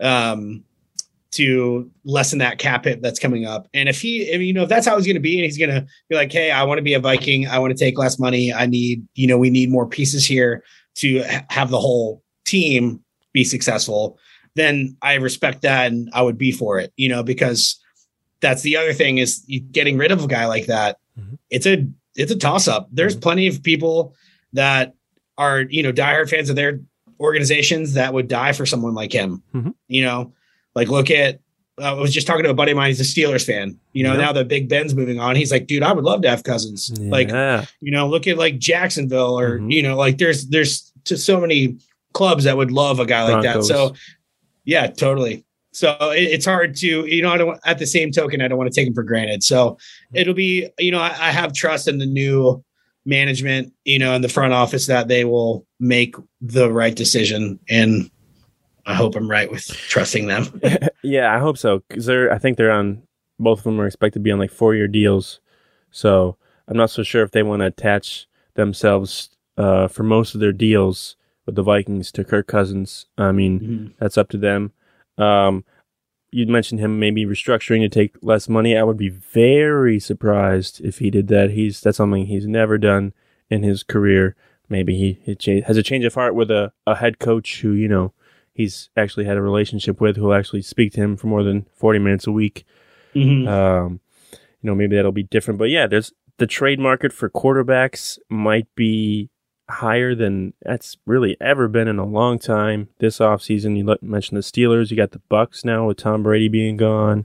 Um, 0.00 0.64
to 1.34 1.90
lessen 2.04 2.38
that 2.38 2.58
cap 2.58 2.84
hit 2.84 3.02
that's 3.02 3.18
coming 3.18 3.44
up. 3.44 3.68
And 3.74 3.88
if 3.88 4.00
he, 4.00 4.22
if, 4.22 4.40
you 4.40 4.52
know, 4.52 4.62
if 4.62 4.68
that's 4.68 4.86
how 4.86 4.96
he's 4.96 5.04
going 5.04 5.16
to 5.16 5.20
be, 5.20 5.36
and 5.36 5.44
he's 5.44 5.58
going 5.58 5.70
to 5.70 5.84
be 6.08 6.14
like, 6.14 6.30
"Hey, 6.30 6.52
I 6.52 6.62
want 6.62 6.78
to 6.78 6.82
be 6.82 6.94
a 6.94 7.00
Viking. 7.00 7.48
I 7.48 7.58
want 7.58 7.76
to 7.76 7.78
take 7.78 7.98
less 7.98 8.18
money. 8.18 8.52
I 8.52 8.66
need, 8.66 9.06
you 9.14 9.26
know, 9.26 9.36
we 9.36 9.50
need 9.50 9.70
more 9.70 9.86
pieces 9.86 10.24
here 10.24 10.62
to 10.96 11.24
ha- 11.24 11.44
have 11.50 11.70
the 11.70 11.80
whole 11.80 12.22
team 12.44 13.02
be 13.32 13.42
successful." 13.42 14.16
Then 14.54 14.96
I 15.02 15.14
respect 15.14 15.62
that, 15.62 15.90
and 15.90 16.08
I 16.12 16.22
would 16.22 16.38
be 16.38 16.52
for 16.52 16.78
it. 16.78 16.92
You 16.96 17.08
know, 17.08 17.24
because 17.24 17.80
that's 18.40 18.62
the 18.62 18.76
other 18.76 18.92
thing 18.92 19.18
is 19.18 19.44
getting 19.72 19.98
rid 19.98 20.12
of 20.12 20.22
a 20.22 20.28
guy 20.28 20.46
like 20.46 20.66
that. 20.66 20.98
Mm-hmm. 21.18 21.34
It's 21.50 21.66
a 21.66 21.88
it's 22.14 22.30
a 22.30 22.38
toss 22.38 22.68
up. 22.68 22.88
There's 22.92 23.14
mm-hmm. 23.14 23.22
plenty 23.22 23.46
of 23.48 23.62
people 23.62 24.14
that 24.52 24.94
are 25.36 25.62
you 25.62 25.82
know 25.82 25.92
diehard 25.92 26.30
fans 26.30 26.48
of 26.48 26.54
their 26.54 26.80
organizations 27.18 27.94
that 27.94 28.14
would 28.14 28.28
die 28.28 28.52
for 28.52 28.66
someone 28.66 28.94
like 28.94 29.12
him. 29.12 29.42
Mm-hmm. 29.52 29.70
You 29.88 30.04
know 30.04 30.32
like, 30.74 30.88
look 30.88 31.10
at, 31.10 31.40
I 31.80 31.92
was 31.92 32.14
just 32.14 32.26
talking 32.26 32.44
to 32.44 32.50
a 32.50 32.54
buddy 32.54 32.70
of 32.70 32.76
mine. 32.76 32.88
He's 32.88 33.00
a 33.00 33.02
Steelers 33.02 33.44
fan. 33.44 33.78
You 33.92 34.04
know, 34.04 34.16
now 34.16 34.32
that 34.32 34.46
Big 34.46 34.68
Ben's 34.68 34.94
moving 34.94 35.18
on, 35.18 35.34
he's 35.34 35.50
like, 35.50 35.66
dude, 35.66 35.82
I 35.82 35.92
would 35.92 36.04
love 36.04 36.22
to 36.22 36.30
have 36.30 36.44
Cousins. 36.44 36.92
Yeah. 36.94 37.10
Like, 37.10 37.66
you 37.80 37.90
know, 37.90 38.06
look 38.08 38.28
at 38.28 38.38
like 38.38 38.58
Jacksonville 38.58 39.38
or, 39.38 39.58
mm-hmm. 39.58 39.70
you 39.70 39.82
know, 39.82 39.96
like 39.96 40.18
there's, 40.18 40.46
there's 40.46 40.92
just 41.04 41.26
so 41.26 41.40
many 41.40 41.78
clubs 42.12 42.44
that 42.44 42.56
would 42.56 42.70
love 42.70 43.00
a 43.00 43.06
guy 43.06 43.24
like 43.24 43.42
Broncos. 43.42 43.66
that. 43.66 43.74
So, 43.74 43.94
yeah, 44.64 44.86
totally. 44.86 45.44
So 45.72 45.90
it, 46.10 46.22
it's 46.22 46.46
hard 46.46 46.76
to, 46.76 46.86
you 47.06 47.22
know, 47.22 47.32
I 47.32 47.38
don't, 47.38 47.58
at 47.66 47.80
the 47.80 47.86
same 47.86 48.12
token, 48.12 48.40
I 48.40 48.46
don't 48.46 48.56
want 48.56 48.72
to 48.72 48.80
take 48.80 48.86
him 48.86 48.94
for 48.94 49.02
granted. 49.02 49.42
So 49.42 49.76
it'll 50.12 50.32
be, 50.32 50.68
you 50.78 50.92
know, 50.92 51.00
I, 51.00 51.08
I 51.08 51.32
have 51.32 51.52
trust 51.52 51.88
in 51.88 51.98
the 51.98 52.06
new 52.06 52.62
management, 53.04 53.72
you 53.84 53.98
know, 53.98 54.14
in 54.14 54.22
the 54.22 54.28
front 54.28 54.52
office 54.52 54.86
that 54.86 55.08
they 55.08 55.24
will 55.24 55.66
make 55.80 56.14
the 56.40 56.70
right 56.70 56.94
decision. 56.94 57.58
And 57.68 58.08
I 58.86 58.94
hope 58.94 59.16
I'm 59.16 59.30
right 59.30 59.50
with 59.50 59.66
trusting 59.66 60.26
them. 60.26 60.60
yeah, 61.02 61.34
I 61.34 61.38
hope 61.38 61.56
so 61.58 61.82
because 61.88 62.06
they're. 62.06 62.32
I 62.32 62.38
think 62.38 62.56
they're 62.56 62.70
on. 62.72 63.02
Both 63.38 63.58
of 63.60 63.64
them 63.64 63.80
are 63.80 63.86
expected 63.86 64.20
to 64.20 64.22
be 64.22 64.30
on 64.30 64.38
like 64.38 64.50
four 64.52 64.74
year 64.74 64.88
deals, 64.88 65.40
so 65.90 66.36
I'm 66.68 66.76
not 66.76 66.90
so 66.90 67.02
sure 67.02 67.22
if 67.22 67.30
they 67.32 67.42
want 67.42 67.60
to 67.60 67.66
attach 67.66 68.26
themselves 68.54 69.30
uh, 69.58 69.88
for 69.88 70.02
most 70.02 70.34
of 70.34 70.40
their 70.40 70.52
deals 70.52 71.16
with 71.46 71.54
the 71.56 71.62
Vikings 71.62 72.10
to 72.12 72.24
Kirk 72.24 72.46
Cousins. 72.46 73.06
I 73.18 73.32
mean, 73.32 73.60
Mhm. 73.60 73.92
that's 73.98 74.16
up 74.18 74.28
to 74.30 74.38
them. 74.38 74.72
Um, 75.18 75.64
you 76.30 76.46
mentioned 76.46 76.80
him 76.80 76.98
maybe 76.98 77.24
restructuring 77.26 77.80
to 77.80 77.88
take 77.88 78.16
less 78.22 78.48
money. 78.48 78.76
I 78.76 78.82
would 78.82 78.96
be 78.96 79.08
very 79.08 80.00
surprised 80.00 80.80
if 80.80 80.98
he 80.98 81.10
did 81.10 81.28
that. 81.28 81.50
He's 81.50 81.80
that's 81.80 81.96
something 81.98 82.26
he's 82.26 82.46
never 82.46 82.78
done 82.78 83.12
in 83.50 83.62
his 83.62 83.82
career. 83.82 84.34
Maybe 84.68 84.96
he, 84.96 85.18
he 85.24 85.34
cha- 85.34 85.66
has 85.66 85.76
a 85.76 85.82
change 85.82 86.04
of 86.04 86.14
heart 86.14 86.34
with 86.34 86.50
a, 86.50 86.72
a 86.86 86.96
head 86.96 87.18
coach 87.18 87.60
who 87.60 87.72
you 87.72 87.86
know 87.88 88.12
he's 88.54 88.88
actually 88.96 89.24
had 89.26 89.36
a 89.36 89.42
relationship 89.42 90.00
with, 90.00 90.16
who 90.16 90.24
will 90.24 90.34
actually 90.34 90.62
speak 90.62 90.92
to 90.94 91.00
him 91.02 91.16
for 91.16 91.26
more 91.26 91.42
than 91.42 91.66
forty 91.74 91.98
minutes 91.98 92.26
a 92.26 92.32
week. 92.32 92.64
Mhm. 93.14 93.46
Um, 93.46 94.00
you 94.32 94.70
know, 94.70 94.74
maybe 94.74 94.96
that'll 94.96 95.12
be 95.12 95.22
different. 95.24 95.58
But 95.58 95.70
yeah, 95.70 95.86
there's 95.86 96.12
the 96.38 96.46
trade 96.46 96.80
market 96.80 97.12
for 97.12 97.28
quarterbacks 97.30 98.18
might 98.28 98.66
be 98.74 99.30
higher 99.70 100.14
than 100.14 100.52
that's 100.62 100.96
really 101.06 101.36
ever 101.40 101.68
been 101.68 101.88
in 101.88 101.98
a 101.98 102.04
long 102.06 102.38
time. 102.38 102.88
This 102.98 103.18
offseason, 103.18 103.76
you 103.76 103.84
let, 103.84 104.02
mentioned 104.02 104.36
the 104.36 104.42
Steelers. 104.42 104.90
You 104.90 104.96
got 104.96 105.12
the 105.12 105.22
Bucks 105.28 105.64
now 105.64 105.86
with 105.86 105.96
Tom 105.98 106.22
Brady 106.22 106.48
being 106.48 106.76
gone. 106.76 107.24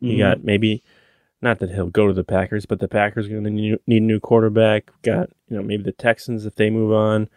You 0.00 0.16
Mhm. 0.16 0.18
got 0.18 0.44
maybe 0.44 0.82
not 1.40 1.58
that 1.60 1.70
he'll 1.70 1.88
go 1.88 2.06
to 2.06 2.12
the 2.12 2.24
Packers, 2.24 2.66
but 2.66 2.78
the 2.78 2.88
Packers 2.88 3.26
are 3.26 3.30
going 3.30 3.44
to 3.44 3.50
need 3.50 3.78
a 3.88 4.00
new 4.00 4.20
quarterback. 4.20 4.90
Got 5.02 5.30
you 5.48 5.56
know 5.56 5.62
maybe 5.62 5.82
the 5.82 5.92
Texans 5.92 6.44
if 6.46 6.54
they 6.56 6.68
move 6.70 6.92
on 6.92 7.28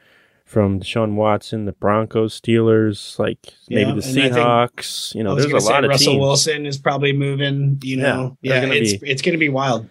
from 0.45 0.79
Deshaun 0.79 1.15
Watson, 1.15 1.65
the 1.65 1.71
Broncos, 1.73 2.39
Steelers, 2.39 3.17
like 3.17 3.39
maybe 3.69 3.81
Yeah, 3.81 3.85
the 3.87 3.91
and 3.93 4.03
think- 4.03 4.33
Seahawks. 4.35 5.13
you 5.15 5.23
know, 5.23 5.35
there's 5.35 5.51
a 5.51 5.69
lot 5.69 5.83
of 5.83 5.89
Russell 5.89 6.13
teams. 6.13 6.21
Wilson 6.21 6.65
is 6.65 6.77
probably 6.77 7.13
moving. 7.13 7.79
You 7.83 7.97
know, 7.97 8.37
Yeah, 8.41 8.55
yeah, 8.55 8.61
gonna 8.61 8.73
it's 8.75 8.93
be- 8.97 9.09
it's 9.09 9.21
going 9.21 9.33
to 9.33 9.39
be 9.39 9.49
wild. 9.49 9.89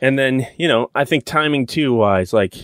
And 0.00 0.18
then, 0.18 0.46
you 0.58 0.68
know, 0.68 0.90
I 0.94 1.04
think 1.04 1.24
timing 1.24 1.66
too 1.66 1.92
wise, 1.94 2.32
like 2.32 2.54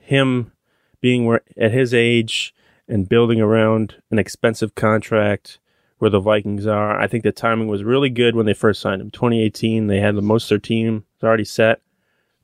him 0.00 0.52
being 1.00 1.24
where 1.26 1.40
at 1.58 1.72
his 1.72 1.92
age 1.92 2.54
and 2.88 3.08
building 3.08 3.40
around 3.40 3.96
an 4.10 4.18
expensive 4.18 4.74
contract 4.74 5.58
where 5.98 6.10
the 6.10 6.20
Vikings 6.20 6.66
are, 6.66 7.00
I 7.00 7.06
think 7.08 7.24
the 7.24 7.32
timing 7.32 7.66
was 7.68 7.82
really 7.82 8.10
good 8.10 8.36
when 8.36 8.46
they 8.46 8.52
first 8.54 8.80
signed 8.80 9.00
him. 9.00 9.10
2018, 9.10 9.86
they 9.88 9.98
had 10.00 10.14
the 10.14 10.22
most 10.22 10.44
of 10.44 10.48
their 10.50 10.58
team 10.58 11.04
already 11.22 11.44
set. 11.44 11.80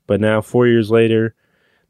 But 0.07 0.19
now, 0.19 0.41
four 0.41 0.67
years 0.67 0.89
later, 0.91 1.35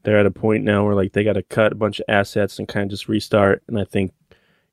they're 0.04 0.18
at 0.20 0.26
a 0.26 0.30
point 0.30 0.64
now 0.64 0.84
where 0.84 0.94
like 0.94 1.12
they 1.12 1.24
got 1.24 1.32
to 1.34 1.42
cut 1.42 1.72
a 1.72 1.76
bunch 1.76 1.98
of 1.98 2.04
assets 2.08 2.58
and 2.58 2.68
kind 2.68 2.84
of 2.84 2.90
just 2.90 3.08
restart. 3.08 3.62
And 3.68 3.78
I 3.78 3.84
think 3.84 4.12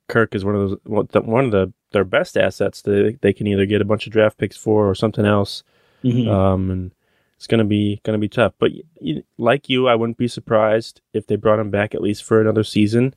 Kirk 0.07 0.35
is 0.35 0.45
one 0.45 0.55
of 0.55 0.69
those 0.69 0.77
one 0.83 1.05
of 1.05 1.11
the- 1.11 1.21
one 1.21 1.45
of 1.45 1.51
the 1.51 1.73
their 1.91 2.03
best 2.05 2.38
assets 2.38 2.81
that 2.83 3.17
they 3.21 3.33
can 3.33 3.47
either 3.47 3.65
get 3.65 3.81
a 3.81 3.85
bunch 3.85 4.05
of 4.07 4.13
draft 4.13 4.38
picks 4.38 4.55
for 4.55 4.89
or 4.89 4.95
something 4.95 5.25
else. 5.25 5.63
Mhm. 6.03 6.27
Um, 6.29 6.71
and 6.71 6.91
it's 7.35 7.47
gonna 7.47 7.65
be 7.65 8.00
gonna 8.03 8.17
be 8.17 8.29
tough. 8.29 8.53
But 8.59 8.71
like 9.38 9.67
you, 9.69 9.88
I 9.88 9.95
wouldn't 9.95 10.17
be 10.17 10.27
surprised 10.27 11.01
if 11.13 11.27
they 11.27 11.35
brought 11.35 11.59
him 11.59 11.69
back 11.69 11.93
at 11.95 12.01
least 12.01 12.23
for 12.23 12.39
another 12.39 12.63
season. 12.63 13.13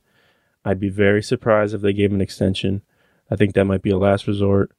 I'd 0.64 0.80
be 0.80 0.88
very 0.88 1.23
surprised 1.23 1.75
if 1.75 1.83
they 1.83 1.92
gave 1.92 2.11
him 2.11 2.16
an 2.16 2.21
extension. 2.23 2.83
I 3.30 3.37
think 3.37 3.54
that 3.54 3.64
might 3.66 3.83
be 3.83 3.90
a 3.90 3.99
last 3.99 4.26
resort 4.26 4.73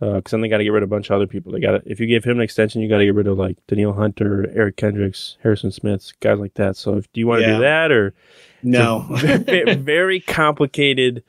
because 0.00 0.30
then 0.30 0.40
they 0.40 0.48
got 0.48 0.58
to 0.58 0.64
get 0.64 0.70
rid 0.72 0.82
of 0.82 0.88
a 0.88 0.94
bunch 0.94 1.10
of 1.10 1.16
other 1.16 1.26
people. 1.26 1.50
They 1.52 1.60
got 1.60 1.82
if 1.86 1.98
you 2.00 2.06
give 2.06 2.24
him 2.24 2.38
an 2.38 2.42
extension, 2.42 2.80
you 2.82 2.88
got 2.88 2.98
to 2.98 3.04
get 3.04 3.14
rid 3.14 3.26
of 3.26 3.36
like 3.38 3.56
Danielle 3.66 3.92
Hunter, 3.94 4.48
Eric 4.54 4.76
Kendricks, 4.76 5.36
Harrison 5.42 5.70
Smith, 5.72 6.12
guys 6.20 6.38
like 6.38 6.54
that. 6.54 6.76
So 6.76 6.96
if 6.96 7.12
do 7.12 7.20
you 7.20 7.26
want 7.26 7.42
to 7.42 7.48
Yeah. 7.48 7.56
do 7.56 7.62
that 7.62 7.90
or 7.92 8.14
no, 8.62 9.06
very 9.78 10.20
complicated 10.20 11.24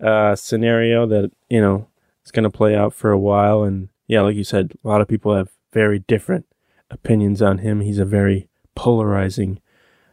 uh, 0.00 0.36
scenario 0.36 1.06
that 1.06 1.30
you 1.50 1.60
know 1.60 1.86
it's 2.22 2.30
going 2.30 2.44
to 2.44 2.50
play 2.50 2.74
out 2.74 2.94
for 2.94 3.10
a 3.10 3.18
while. 3.18 3.62
And 3.62 3.88
yeah, 4.06 4.22
like 4.22 4.36
you 4.36 4.44
said, 4.44 4.72
a 4.84 4.88
lot 4.88 5.00
of 5.00 5.08
people 5.08 5.34
have 5.34 5.50
very 5.72 5.98
different 5.98 6.46
opinions 6.90 7.42
on 7.42 7.58
him. 7.58 7.80
He's 7.80 7.98
a 7.98 8.04
very 8.04 8.48
polarizing. 8.74 9.60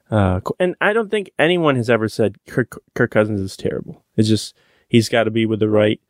Uh, 0.10 0.42
and 0.60 0.76
I 0.82 0.92
don't 0.92 1.10
think 1.10 1.32
anyone 1.40 1.78
has 1.78 1.90
ever 1.90 2.10
said 2.10 2.36
Kirk, 2.46 2.82
Kirk 2.96 3.12
Cousins 3.12 3.40
is 3.40 3.56
terrible. 3.56 4.04
It's 4.18 4.28
just 4.28 4.54
he's 4.90 5.08
got 5.08 5.24
to 5.24 5.32
be 5.32 5.46
with 5.46 5.60
the 5.62 5.70
right. 5.70 6.02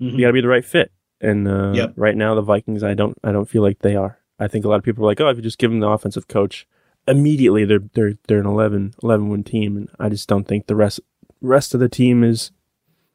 Mhm. 0.00 0.12
You 0.12 0.20
got 0.20 0.26
to 0.28 0.32
be 0.34 0.40
the 0.42 0.48
right 0.48 0.64
fit. 0.64 0.92
And 1.20 1.48
uh, 1.48 1.72
Yep. 1.74 1.92
right 1.96 2.16
now, 2.16 2.34
the 2.34 2.42
Vikings, 2.42 2.82
I 2.82 2.94
don't, 2.94 3.16
I 3.24 3.32
don't 3.32 3.48
feel 3.48 3.62
like 3.62 3.80
they 3.80 3.96
are. 3.96 4.18
I 4.38 4.46
think 4.48 4.64
a 4.64 4.68
lot 4.68 4.76
of 4.76 4.84
people 4.84 5.04
are 5.04 5.06
like, 5.08 5.20
oh, 5.20 5.28
if 5.28 5.36
you 5.36 5.42
just 5.42 5.58
give 5.58 5.70
them 5.70 5.80
the 5.80 5.88
offensive 5.88 6.28
coach, 6.28 6.66
immediately 7.08 7.64
they're 7.64 7.82
they're 7.94 8.12
they're 8.28 8.38
an 8.38 8.46
11, 8.46 8.94
11 9.02 9.28
win 9.28 9.42
team, 9.42 9.76
and 9.76 9.88
I 9.98 10.08
just 10.10 10.28
don't 10.28 10.46
think 10.46 10.66
the 10.66 10.76
rest 10.76 11.00
rest 11.40 11.74
of 11.74 11.80
the 11.80 11.88
team 11.88 12.22
is 12.22 12.52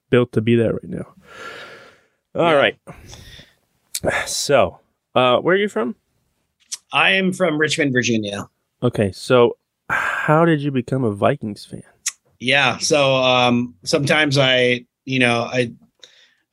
built 0.09 0.31
to 0.33 0.41
be 0.41 0.55
that 0.57 0.73
right 0.73 0.83
now. 0.89 1.13
All 2.35 2.51
Yeah. 2.51 2.55
right. 2.55 2.77
So, 4.25 4.79
uh, 5.15 5.37
where 5.39 5.55
are 5.55 5.59
you 5.59 5.69
from? 5.69 5.95
I 6.91 7.11
am 7.11 7.31
from 7.31 7.57
Richmond, 7.57 7.93
Virginia. 7.93 8.49
Okay, 8.81 9.11
so 9.13 9.57
how 9.89 10.43
did 10.45 10.61
you 10.61 10.71
become 10.71 11.03
a 11.05 11.11
Vikings 11.13 11.65
fan? 11.65 11.83
Yeah. 12.39 12.77
So 12.79 13.15
um 13.15 13.75
sometimes 13.83 14.37
I, 14.37 14.85
you 15.05 15.19
know, 15.19 15.43
I 15.43 15.71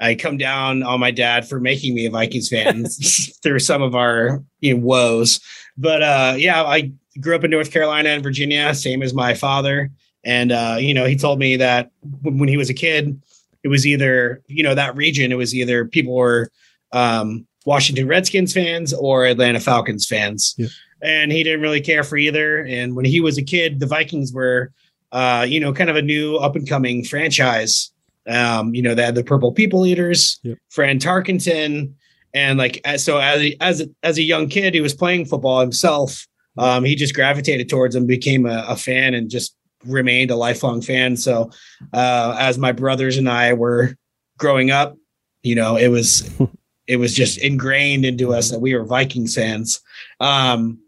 I 0.00 0.14
come 0.14 0.36
down 0.36 0.82
on 0.82 1.00
my 1.00 1.10
dad 1.10 1.48
for 1.48 1.60
making 1.60 1.94
me 1.94 2.06
a 2.06 2.10
Vikings 2.10 2.48
fan 2.48 2.86
through 3.42 3.58
some 3.58 3.82
of 3.82 3.94
our 3.94 4.42
you 4.60 4.74
know, 4.74 4.80
woes. 4.80 5.40
But 5.76 6.02
uh 6.02 6.34
yeah, 6.36 6.62
I 6.62 6.92
grew 7.20 7.34
up 7.34 7.44
in 7.44 7.50
North 7.50 7.70
Carolina 7.70 8.10
and 8.10 8.22
Virginia, 8.22 8.74
same 8.74 9.02
as 9.02 9.14
my 9.14 9.34
father. 9.34 9.90
And 10.24 10.52
uh, 10.52 10.76
you 10.78 10.94
know, 10.94 11.06
he 11.06 11.16
told 11.16 11.38
me 11.38 11.56
that 11.56 11.90
when 12.22 12.48
he 12.48 12.56
was 12.56 12.70
a 12.70 12.74
kid, 12.74 13.20
it 13.62 13.68
was 13.68 13.86
either, 13.86 14.42
you 14.46 14.62
know, 14.62 14.74
that 14.74 14.96
region, 14.96 15.32
it 15.32 15.36
was 15.36 15.54
either 15.54 15.84
people 15.84 16.14
were 16.14 16.50
um 16.92 17.46
Washington 17.66 18.08
Redskins 18.08 18.52
fans 18.52 18.92
or 18.94 19.26
Atlanta 19.26 19.60
Falcons 19.60 20.06
fans. 20.06 20.54
Yeah. 20.56 20.68
And 21.02 21.32
he 21.32 21.42
didn't 21.42 21.62
really 21.62 21.80
care 21.80 22.04
for 22.04 22.16
either. 22.16 22.58
And 22.64 22.94
when 22.94 23.06
he 23.06 23.20
was 23.20 23.38
a 23.38 23.42
kid, 23.42 23.80
the 23.80 23.86
Vikings 23.86 24.32
were 24.32 24.72
uh, 25.12 25.44
you 25.48 25.58
know, 25.58 25.72
kind 25.72 25.90
of 25.90 25.96
a 25.96 26.02
new 26.02 26.36
up 26.36 26.56
and 26.56 26.68
coming 26.68 27.04
franchise. 27.04 27.89
Um, 28.28 28.74
you 28.74 28.82
know, 28.82 28.94
they 28.94 29.04
had 29.04 29.14
the 29.14 29.24
Purple 29.24 29.52
People 29.52 29.86
Eaters, 29.86 30.38
Yep. 30.42 30.58
Fran 30.70 30.98
Tarkenton, 30.98 31.92
and 32.34 32.58
like 32.58 32.80
as, 32.84 33.04
so 33.04 33.18
as 33.18 33.40
a, 33.40 33.56
as 33.60 33.80
a, 33.80 33.86
as 34.02 34.18
a 34.18 34.22
young 34.22 34.48
kid, 34.48 34.74
he 34.74 34.80
was 34.80 34.94
playing 34.94 35.24
football 35.26 35.60
himself. 35.60 36.26
Um, 36.58 36.84
he 36.84 36.94
just 36.94 37.14
gravitated 37.14 37.68
towards 37.68 37.94
them, 37.94 38.06
became 38.06 38.44
a, 38.46 38.64
a 38.68 38.76
fan, 38.76 39.14
and 39.14 39.30
just 39.30 39.56
remained 39.86 40.30
a 40.30 40.36
lifelong 40.36 40.82
fan. 40.82 41.16
So, 41.16 41.50
uh, 41.94 42.36
as 42.38 42.58
my 42.58 42.72
brothers 42.72 43.16
and 43.16 43.28
I 43.28 43.54
were 43.54 43.94
growing 44.38 44.70
up, 44.70 44.96
you 45.42 45.54
know, 45.54 45.76
it 45.76 45.88
was 45.88 46.28
it 46.86 46.96
was 46.96 47.14
just 47.14 47.38
ingrained 47.38 48.04
into 48.04 48.34
us 48.34 48.50
that 48.50 48.60
we 48.60 48.74
were 48.74 48.84
Vikings 48.84 49.34
fans. 49.34 49.80
Um, 50.20 50.78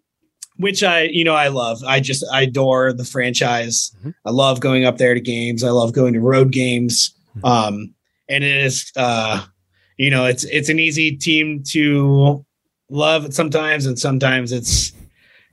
which 0.58 0.82
I, 0.82 1.04
you 1.04 1.24
know, 1.24 1.34
I 1.34 1.48
love. 1.48 1.82
I 1.84 1.98
just 2.00 2.24
I 2.32 2.42
adore 2.42 2.92
the 2.92 3.04
franchise. 3.06 3.90
Mhm. 4.04 4.14
I 4.26 4.30
love 4.30 4.60
going 4.60 4.84
up 4.84 4.98
there 4.98 5.14
to 5.14 5.20
games. 5.20 5.64
I 5.64 5.70
love 5.70 5.92
going 5.92 6.12
to 6.12 6.20
road 6.20 6.52
games. 6.52 7.14
Um, 7.44 7.94
and 8.28 8.44
it 8.44 8.56
is, 8.56 8.92
uh, 8.96 9.44
you 9.96 10.10
know, 10.10 10.26
it's 10.26 10.44
it's 10.44 10.68
an 10.68 10.78
easy 10.78 11.16
team 11.16 11.62
to 11.68 12.44
love 12.88 13.32
sometimes, 13.34 13.86
and 13.86 13.98
sometimes 13.98 14.52
it's, 14.52 14.92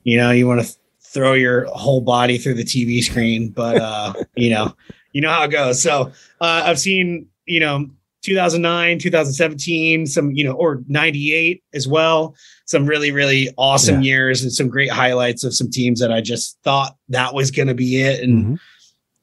you 0.04 0.18
know, 0.18 0.32
you 0.32 0.48
want 0.48 0.66
to 0.66 0.76
throw 1.02 1.34
your 1.34 1.66
whole 1.66 2.02
body 2.02 2.38
through 2.38 2.54
the 2.54 2.64
TV 2.64 3.02
screen, 3.04 3.50
but 3.50 3.78
uh, 3.82 4.14
you 4.36 4.50
know, 4.50 4.74
you 5.14 5.22
know 5.22 5.30
how 5.30 5.44
it 5.44 5.52
goes. 5.52 5.82
So 5.82 6.12
uh, 6.42 6.64
I've 6.66 6.80
seen, 6.80 7.28
you 7.46 7.60
know, 7.60 7.90
2009, 8.22 9.00
2017, 9.00 10.06
some, 10.06 10.32
you 10.32 10.44
know, 10.44 10.52
or 10.52 10.84
98 10.88 11.64
as 11.74 11.88
well. 11.88 12.36
Some 12.66 12.86
really, 12.86 13.12
really 13.12 13.50
awesome 13.58 14.02
years 14.02 14.44
and 14.44 14.52
some 14.52 14.68
great 14.68 14.92
highlights 14.92 15.44
of 15.44 15.56
some 15.56 15.72
teams 15.72 16.00
that 16.02 16.12
I 16.12 16.22
just 16.22 16.58
thought 16.64 16.98
that 17.08 17.34
was 17.34 17.50
going 17.50 17.70
to 17.70 17.74
be 17.74 18.02
it. 18.02 18.22
And, 18.22 18.44
Mm-hmm. 18.44 18.56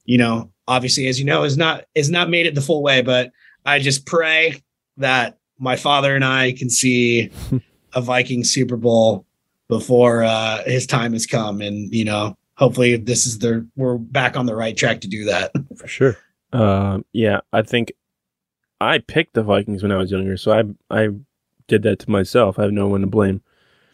You 0.06 0.18
know, 0.18 0.50
obviously, 0.66 1.06
as 1.06 1.18
you 1.18 1.26
know, 1.26 1.44
is 1.44 1.56
not, 1.56 1.84
is 1.94 2.10
not 2.10 2.30
made 2.30 2.46
it 2.46 2.54
the 2.54 2.62
full 2.62 2.82
way, 2.82 3.02
but 3.02 3.30
I 3.64 3.78
just 3.78 4.06
pray 4.06 4.62
that 4.96 5.38
my 5.58 5.76
father 5.76 6.14
and 6.14 6.24
I 6.24 6.52
can 6.52 6.70
see 6.70 7.30
a 7.92 8.00
Viking 8.00 8.44
Super 8.44 8.76
Bowl 8.76 9.26
before 9.68 10.24
uh, 10.24 10.62
his 10.64 10.86
time 10.86 11.12
has 11.12 11.26
come. 11.26 11.60
And, 11.60 11.92
you 11.92 12.04
know, 12.04 12.36
hopefully 12.54 12.96
this 12.96 13.26
is 13.26 13.38
the, 13.40 13.66
we're 13.76 13.98
back 13.98 14.36
on 14.36 14.46
the 14.46 14.56
right 14.56 14.76
track 14.76 15.02
to 15.02 15.08
do 15.08 15.24
that. 15.26 15.52
For 15.76 15.86
sure. 15.86 16.16
Um, 16.52 17.04
yeah, 17.12 17.40
I 17.52 17.62
think 17.62 17.92
I 18.80 18.98
picked 18.98 19.34
the 19.34 19.42
Vikings 19.42 19.82
when 19.82 19.92
I 19.92 19.96
was 19.96 20.10
younger, 20.10 20.36
so 20.36 20.52
I 20.52 20.64
I 20.94 21.08
did 21.66 21.82
that 21.82 21.98
to 22.00 22.10
myself. 22.10 22.58
I 22.58 22.62
have 22.62 22.72
no 22.72 22.88
one 22.88 23.00
to 23.00 23.06
blame 23.06 23.42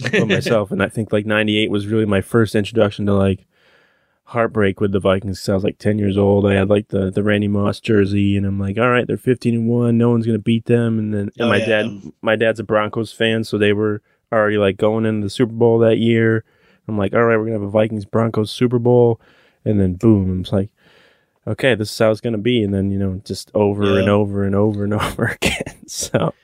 but 0.00 0.28
myself, 0.28 0.70
and 0.70 0.82
I 0.82 0.88
think 0.88 1.12
like 1.12 1.26
'98 1.26 1.70
was 1.70 1.86
really 1.86 2.06
my 2.06 2.20
first 2.20 2.54
introduction 2.54 3.06
to 3.06 3.14
like 3.14 3.46
heartbreak 4.32 4.80
with 4.80 4.92
the 4.92 5.00
Vikings. 5.00 5.48
I 5.48 5.54
was 5.54 5.64
like 5.64 5.78
10 5.78 5.98
years 5.98 6.16
old. 6.18 6.46
I 6.46 6.54
had 6.54 6.68
like 6.70 6.88
the 6.88 7.10
the 7.10 7.22
Randy 7.22 7.48
Moss 7.48 7.80
jersey, 7.80 8.36
and 8.36 8.44
I'm 8.46 8.58
like, 8.58 8.78
all 8.78 8.90
right, 8.90 9.06
they're 9.06 9.16
15 9.16 9.54
and 9.54 9.68
one. 9.68 9.98
No 9.98 10.10
one's 10.10 10.26
gonna 10.26 10.38
beat 10.38 10.66
them. 10.66 10.98
And 10.98 11.12
then 11.14 11.20
and 11.20 11.32
Oh, 11.40 11.48
my 11.48 11.56
yeah. 11.58 11.66
dad, 11.66 12.12
my 12.22 12.36
dad's 12.36 12.60
a 12.60 12.64
Broncos 12.64 13.12
fan, 13.12 13.44
so 13.44 13.58
they 13.58 13.72
were 13.72 14.02
already 14.32 14.58
like 14.58 14.76
going 14.76 15.04
into 15.06 15.24
the 15.26 15.30
Super 15.30 15.52
Bowl 15.52 15.78
that 15.80 15.98
year. 15.98 16.44
I'm 16.88 16.98
like, 16.98 17.14
all 17.14 17.24
right, 17.24 17.36
we're 17.36 17.44
gonna 17.44 17.58
have 17.60 17.62
a 17.62 17.70
Vikings 17.70 18.04
Broncos 18.04 18.50
Super 18.50 18.78
Bowl, 18.78 19.20
and 19.64 19.78
then 19.80 19.94
boom, 19.94 20.30
I'm 20.30 20.42
just 20.42 20.52
like, 20.52 20.70
okay, 21.46 21.74
this 21.74 21.90
is 21.92 21.98
how 21.98 22.10
it's 22.10 22.20
gonna 22.20 22.38
be, 22.38 22.62
and 22.62 22.72
then 22.74 22.90
you 22.90 22.98
know, 22.98 23.20
just 23.24 23.50
over 23.54 23.84
Yeah. 23.94 24.00
and 24.00 24.08
over 24.08 24.44
and 24.44 24.54
over 24.54 24.84
and 24.84 24.94
over 25.00 25.24
again. 25.26 25.86
So 25.86 26.34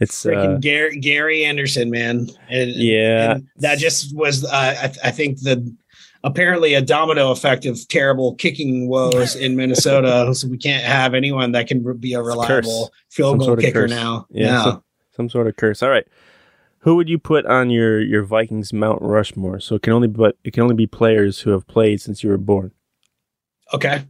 it's 0.00 0.24
Freaking 0.24 0.56
uh, 0.56 0.58
Gary, 0.58 0.98
Gary 0.98 1.44
Anderson, 1.44 1.88
man. 1.90 2.28
And, 2.48 2.70
yeah, 2.74 3.32
and 3.36 3.48
that 3.58 3.78
just 3.78 4.14
was, 4.16 4.44
uh, 4.44 4.48
I, 4.52 4.92
I 5.08 5.10
think 5.12 5.40
the, 5.40 5.74
apparently 6.24 6.74
a 6.74 6.80
domino 6.80 7.30
effect 7.30 7.66
of 7.66 7.86
terrible 7.88 8.34
kicking 8.34 8.88
woes 8.88 9.34
in 9.36 9.56
Minnesota. 9.56 10.34
so 10.34 10.48
we 10.48 10.58
can't 10.58 10.84
have 10.84 11.14
anyone 11.14 11.52
that 11.52 11.66
can 11.66 11.82
be 11.98 12.14
a 12.14 12.22
reliable 12.22 12.92
field 13.08 13.40
goal 13.40 13.56
kicker 13.56 13.88
now. 13.88 14.26
Yeah, 14.30 14.46
Yeah. 14.46 14.62
Some, 14.64 14.84
some 15.16 15.28
sort 15.28 15.46
of 15.46 15.56
curse. 15.56 15.82
All 15.82 15.90
right. 15.90 16.06
Who 16.78 16.96
would 16.96 17.08
you 17.08 17.18
put 17.18 17.46
on 17.46 17.70
your 17.70 18.00
your 18.00 18.24
Vikings 18.24 18.72
Mount 18.72 19.00
Rushmore? 19.02 19.60
So 19.60 19.76
it 19.76 19.82
can 19.82 19.92
only 19.92 20.08
but 20.08 20.36
it 20.42 20.52
can 20.52 20.64
only 20.64 20.74
be 20.74 20.86
players 20.86 21.40
who 21.40 21.50
have 21.50 21.66
played 21.68 22.00
since 22.00 22.24
you 22.24 22.30
were 22.30 22.38
born. 22.38 22.72
Okay. 23.72 24.02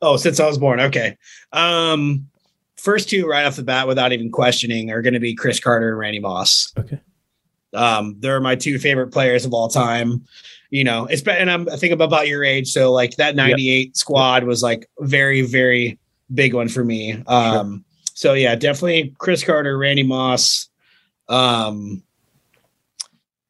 Oh, 0.00 0.16
since 0.16 0.40
I 0.40 0.46
was 0.46 0.58
born. 0.58 0.80
Okay. 0.80 1.16
Um, 1.52 2.28
first 2.76 3.08
two 3.08 3.26
right 3.26 3.44
off 3.46 3.56
the 3.56 3.62
bat, 3.62 3.86
without 3.86 4.12
even 4.12 4.30
questioning, 4.30 4.90
are 4.90 5.02
going 5.02 5.14
to 5.14 5.20
be 5.20 5.34
Cris 5.34 5.60
Carter 5.60 5.90
and 5.90 5.98
Randy 5.98 6.20
Moss. 6.20 6.72
Okay. 6.78 7.00
Um, 7.74 8.16
they're 8.18 8.40
my 8.40 8.56
two 8.56 8.78
favorite 8.78 9.08
players 9.08 9.44
of 9.44 9.52
all 9.52 9.68
time. 9.68 10.24
You 10.70 10.84
know, 10.84 11.06
it's 11.06 11.22
been, 11.22 11.36
and 11.36 11.50
I'm 11.50 11.68
I 11.68 11.76
think 11.76 11.92
I'm 11.92 12.00
about 12.00 12.28
your 12.28 12.44
age, 12.44 12.72
so 12.72 12.92
like 12.92 13.16
that 13.16 13.36
'98 13.36 13.96
squad 13.96 14.44
was 14.44 14.62
like 14.62 14.88
very, 15.00 15.42
very 15.42 15.98
big 16.34 16.54
one 16.54 16.68
for 16.68 16.84
me. 16.84 17.22
Um, 17.26 17.84
so 18.14 18.32
yeah, 18.32 18.54
definitely 18.54 19.14
Cris 19.18 19.44
Carter, 19.44 19.76
Randy 19.78 20.02
Moss. 20.02 20.68
Um, 21.28 22.02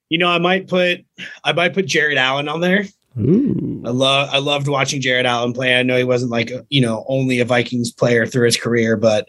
you 0.08 0.18
know, 0.18 0.28
I 0.28 0.38
might 0.38 0.68
put 0.68 1.04
I 1.44 1.52
might 1.52 1.74
put 1.74 1.86
Jared 1.86 2.18
Allen 2.18 2.48
on 2.48 2.60
there. 2.60 2.84
Ooh. 3.18 3.82
I 3.86 3.90
love 3.90 4.28
I 4.32 4.38
loved 4.38 4.68
watching 4.68 5.00
Jared 5.00 5.26
Allen 5.26 5.52
play. 5.52 5.78
I 5.78 5.82
know 5.82 5.96
he 5.96 6.04
wasn't 6.04 6.30
like 6.30 6.50
you 6.68 6.80
know 6.80 7.04
only 7.08 7.40
a 7.40 7.44
Vikings 7.44 7.92
player 7.92 8.26
through 8.26 8.46
his 8.46 8.56
career, 8.56 8.96
but 8.96 9.28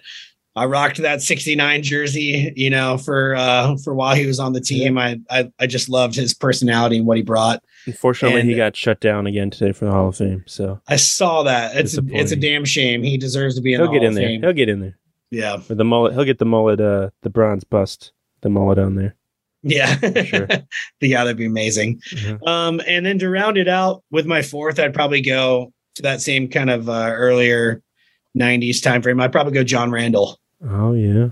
I 0.56 0.66
rocked 0.66 0.98
that 0.98 1.22
69 1.22 1.84
jersey, 1.84 2.52
you 2.56 2.70
know, 2.70 2.98
for 2.98 3.36
uh 3.36 3.78
for 3.84 3.94
while 3.94 4.16
he 4.16 4.26
was 4.26 4.40
on 4.40 4.54
the 4.54 4.62
team. 4.62 4.98
I, 4.98 5.20
I 5.30 5.52
I 5.60 5.68
just 5.68 5.90
loved 5.90 6.16
his 6.16 6.34
personality 6.34 6.98
and 6.98 7.08
what 7.08 7.18
he 7.18 7.24
brought. 7.24 7.64
Unfortunately, 7.88 8.44
he 8.44 8.54
got 8.56 8.76
shut 8.76 9.00
down 9.00 9.26
again 9.28 9.50
today 9.50 9.72
for 9.72 9.86
the 9.86 9.92
Hall 9.92 10.10
of 10.10 10.18
Fame. 10.18 10.44
So 10.46 10.80
I 10.88 10.98
saw 10.98 11.44
that. 11.44 11.76
It's 11.76 11.98
a, 11.98 12.02
it's 12.08 12.32
a 12.32 12.36
damn 12.36 12.66
shame. 12.66 13.02
He 13.02 13.18
deserves 13.18 13.56
to 13.56 13.62
be 13.62 13.74
in 13.74 13.80
he'll 13.80 13.88
the 13.88 13.94
get 13.94 14.00
Hall 14.00 14.08
in 14.08 14.10
of 14.12 14.16
there. 14.16 14.28
Fame. 14.28 14.42
He'll 14.42 14.54
get 14.54 14.70
in 14.70 14.80
there. 14.82 14.98
Yeah. 15.32 15.58
With 15.68 15.78
the 15.78 15.84
mullet, 15.86 16.14
he'll 16.14 16.24
get 16.26 16.38
the 16.40 16.46
mullet, 16.46 16.80
uh, 16.80 17.10
the 17.22 17.30
bronze 17.30 17.64
bust, 17.64 18.12
the 18.42 18.50
mullet 18.50 18.78
on 18.78 18.96
there. 18.96 19.16
Yeah. 19.64 19.98
sure. 20.24 20.48
yeah, 21.02 21.24
that'd 21.24 21.38
be 21.38 21.46
amazing. 21.46 22.00
Mhm. 22.12 22.48
Um, 22.48 22.82
and 22.88 23.06
then 23.06 23.20
to 23.20 23.30
round 23.30 23.58
it 23.58 23.68
out 23.68 24.04
with 24.12 24.26
my 24.26 24.42
fourth, 24.42 24.80
I'd 24.80 24.94
probably 24.94 25.22
go 25.22 25.74
to 25.96 26.02
that 26.04 26.22
same 26.22 26.48
kind 26.48 26.70
of 26.70 26.88
uh, 26.88 27.10
earlier 27.12 27.82
90s 28.38 28.82
time 28.82 29.02
frame. 29.02 29.20
I'd 29.20 29.32
probably 29.32 29.54
go 29.54 29.64
John 29.64 29.92
Randle. 29.92 30.40
Oh 30.64 30.94
yeah, 30.94 31.30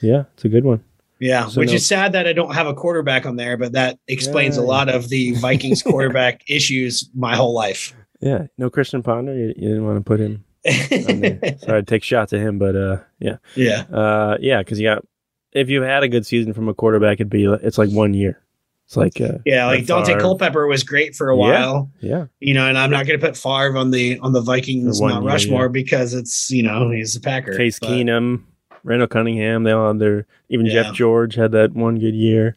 yeah, 0.00 0.24
it's 0.34 0.44
a 0.44 0.48
good 0.48 0.64
one. 0.64 0.82
Yeah, 1.20 1.48
So 1.48 1.60
which 1.60 1.70
no- 1.70 1.74
is 1.74 1.86
sad 1.86 2.12
that 2.12 2.26
I 2.26 2.32
don't 2.32 2.54
have 2.54 2.66
a 2.66 2.74
quarterback 2.74 3.26
on 3.26 3.36
there, 3.36 3.56
but 3.56 3.72
that 3.72 3.98
explains 4.08 4.56
a 4.56 4.60
Yeah. 4.60 4.66
lot 4.66 4.88
of 4.88 5.08
the 5.08 5.32
Vikings 5.36 5.82
quarterback 5.86 6.42
issues 6.48 7.08
my 7.14 7.34
whole 7.36 7.52
life. 7.54 7.94
Yeah, 8.20 8.46
no 8.56 8.70
Christian 8.70 9.02
Ponder. 9.02 9.34
You, 9.34 9.46
you 9.56 9.68
didn't 9.68 9.84
want 9.86 9.98
to 9.98 10.04
put 10.04 10.20
him. 10.20 10.44
Sorry 10.66 11.82
to 11.82 11.82
take 11.86 12.02
shots 12.02 12.32
at 12.32 12.40
him, 12.40 12.58
but 12.58 12.74
uh, 12.76 12.98
yeah, 13.20 13.36
yeah, 13.54 13.82
uh, 13.92 14.36
yeah, 14.40 14.58
because 14.58 14.78
you 14.80 14.88
got 14.88 15.04
if 15.52 15.70
you 15.70 15.82
had 15.82 16.02
a 16.02 16.08
good 16.08 16.26
season 16.26 16.52
from 16.52 16.68
a 16.68 16.74
quarterback, 16.74 17.14
it'd 17.20 17.30
be 17.30 17.44
it's 17.46 17.78
like 17.78 17.90
one 17.90 18.14
year. 18.14 18.40
It's 18.86 18.96
like 18.96 19.20
uh, 19.20 19.38
yeah. 19.44 19.66
Like 19.66 19.84
Daunte 19.84 20.06
Favre. 20.06 20.20
Culpepper 20.20 20.66
was 20.66 20.82
great 20.82 21.14
for 21.14 21.28
a 21.28 21.36
while, 21.36 21.90
yeah, 22.00 22.26
you 22.40 22.54
know, 22.54 22.66
and 22.66 22.76
I'm 22.78 22.90
not 22.90 23.06
going 23.06 23.18
to 23.20 23.24
put 23.26 23.36
Favre 23.36 23.76
on 23.76 23.90
the 23.90 24.18
on 24.20 24.32
the 24.32 24.40
Vikings 24.40 25.00
Mount 25.00 25.22
year, 25.22 25.32
Rushmore 25.32 25.62
yeah. 25.64 25.68
because 25.68 26.12
it's 26.14 26.50
you 26.50 26.62
know 26.62 26.90
he's 26.90 27.14
a 27.14 27.20
Packer. 27.20 27.56
Case 27.56 27.78
but- 27.78 27.90
Keenum, 27.90 28.42
Randall 28.88 29.06
Cunningham, 29.06 29.64
they 29.64 29.72
all 29.72 29.88
had 29.92 29.98
their 29.98 30.26
even 30.48 30.66
Yeah. 30.66 30.82
Jeff 30.84 30.94
George 30.94 31.34
had 31.34 31.52
that 31.52 31.72
one 31.74 31.98
good 31.98 32.14
year. 32.14 32.56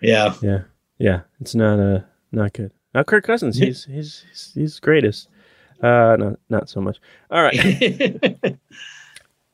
Yeah, 0.00 0.34
Yeah, 0.42 0.62
yeah, 0.98 1.20
it's 1.40 1.54
not 1.54 1.78
uh 1.78 2.00
not 2.32 2.52
good. 2.52 2.72
Now 2.94 3.04
Kirk 3.04 3.24
Cousins, 3.24 3.56
he's 3.58 3.84
he's 3.84 4.24
he's, 4.28 4.52
he's 4.54 4.80
greatest. 4.80 5.28
Uh, 5.80 6.16
not 6.18 6.38
not 6.50 6.68
so 6.68 6.80
much. 6.80 6.98
All 7.30 7.42
right. 7.42 7.56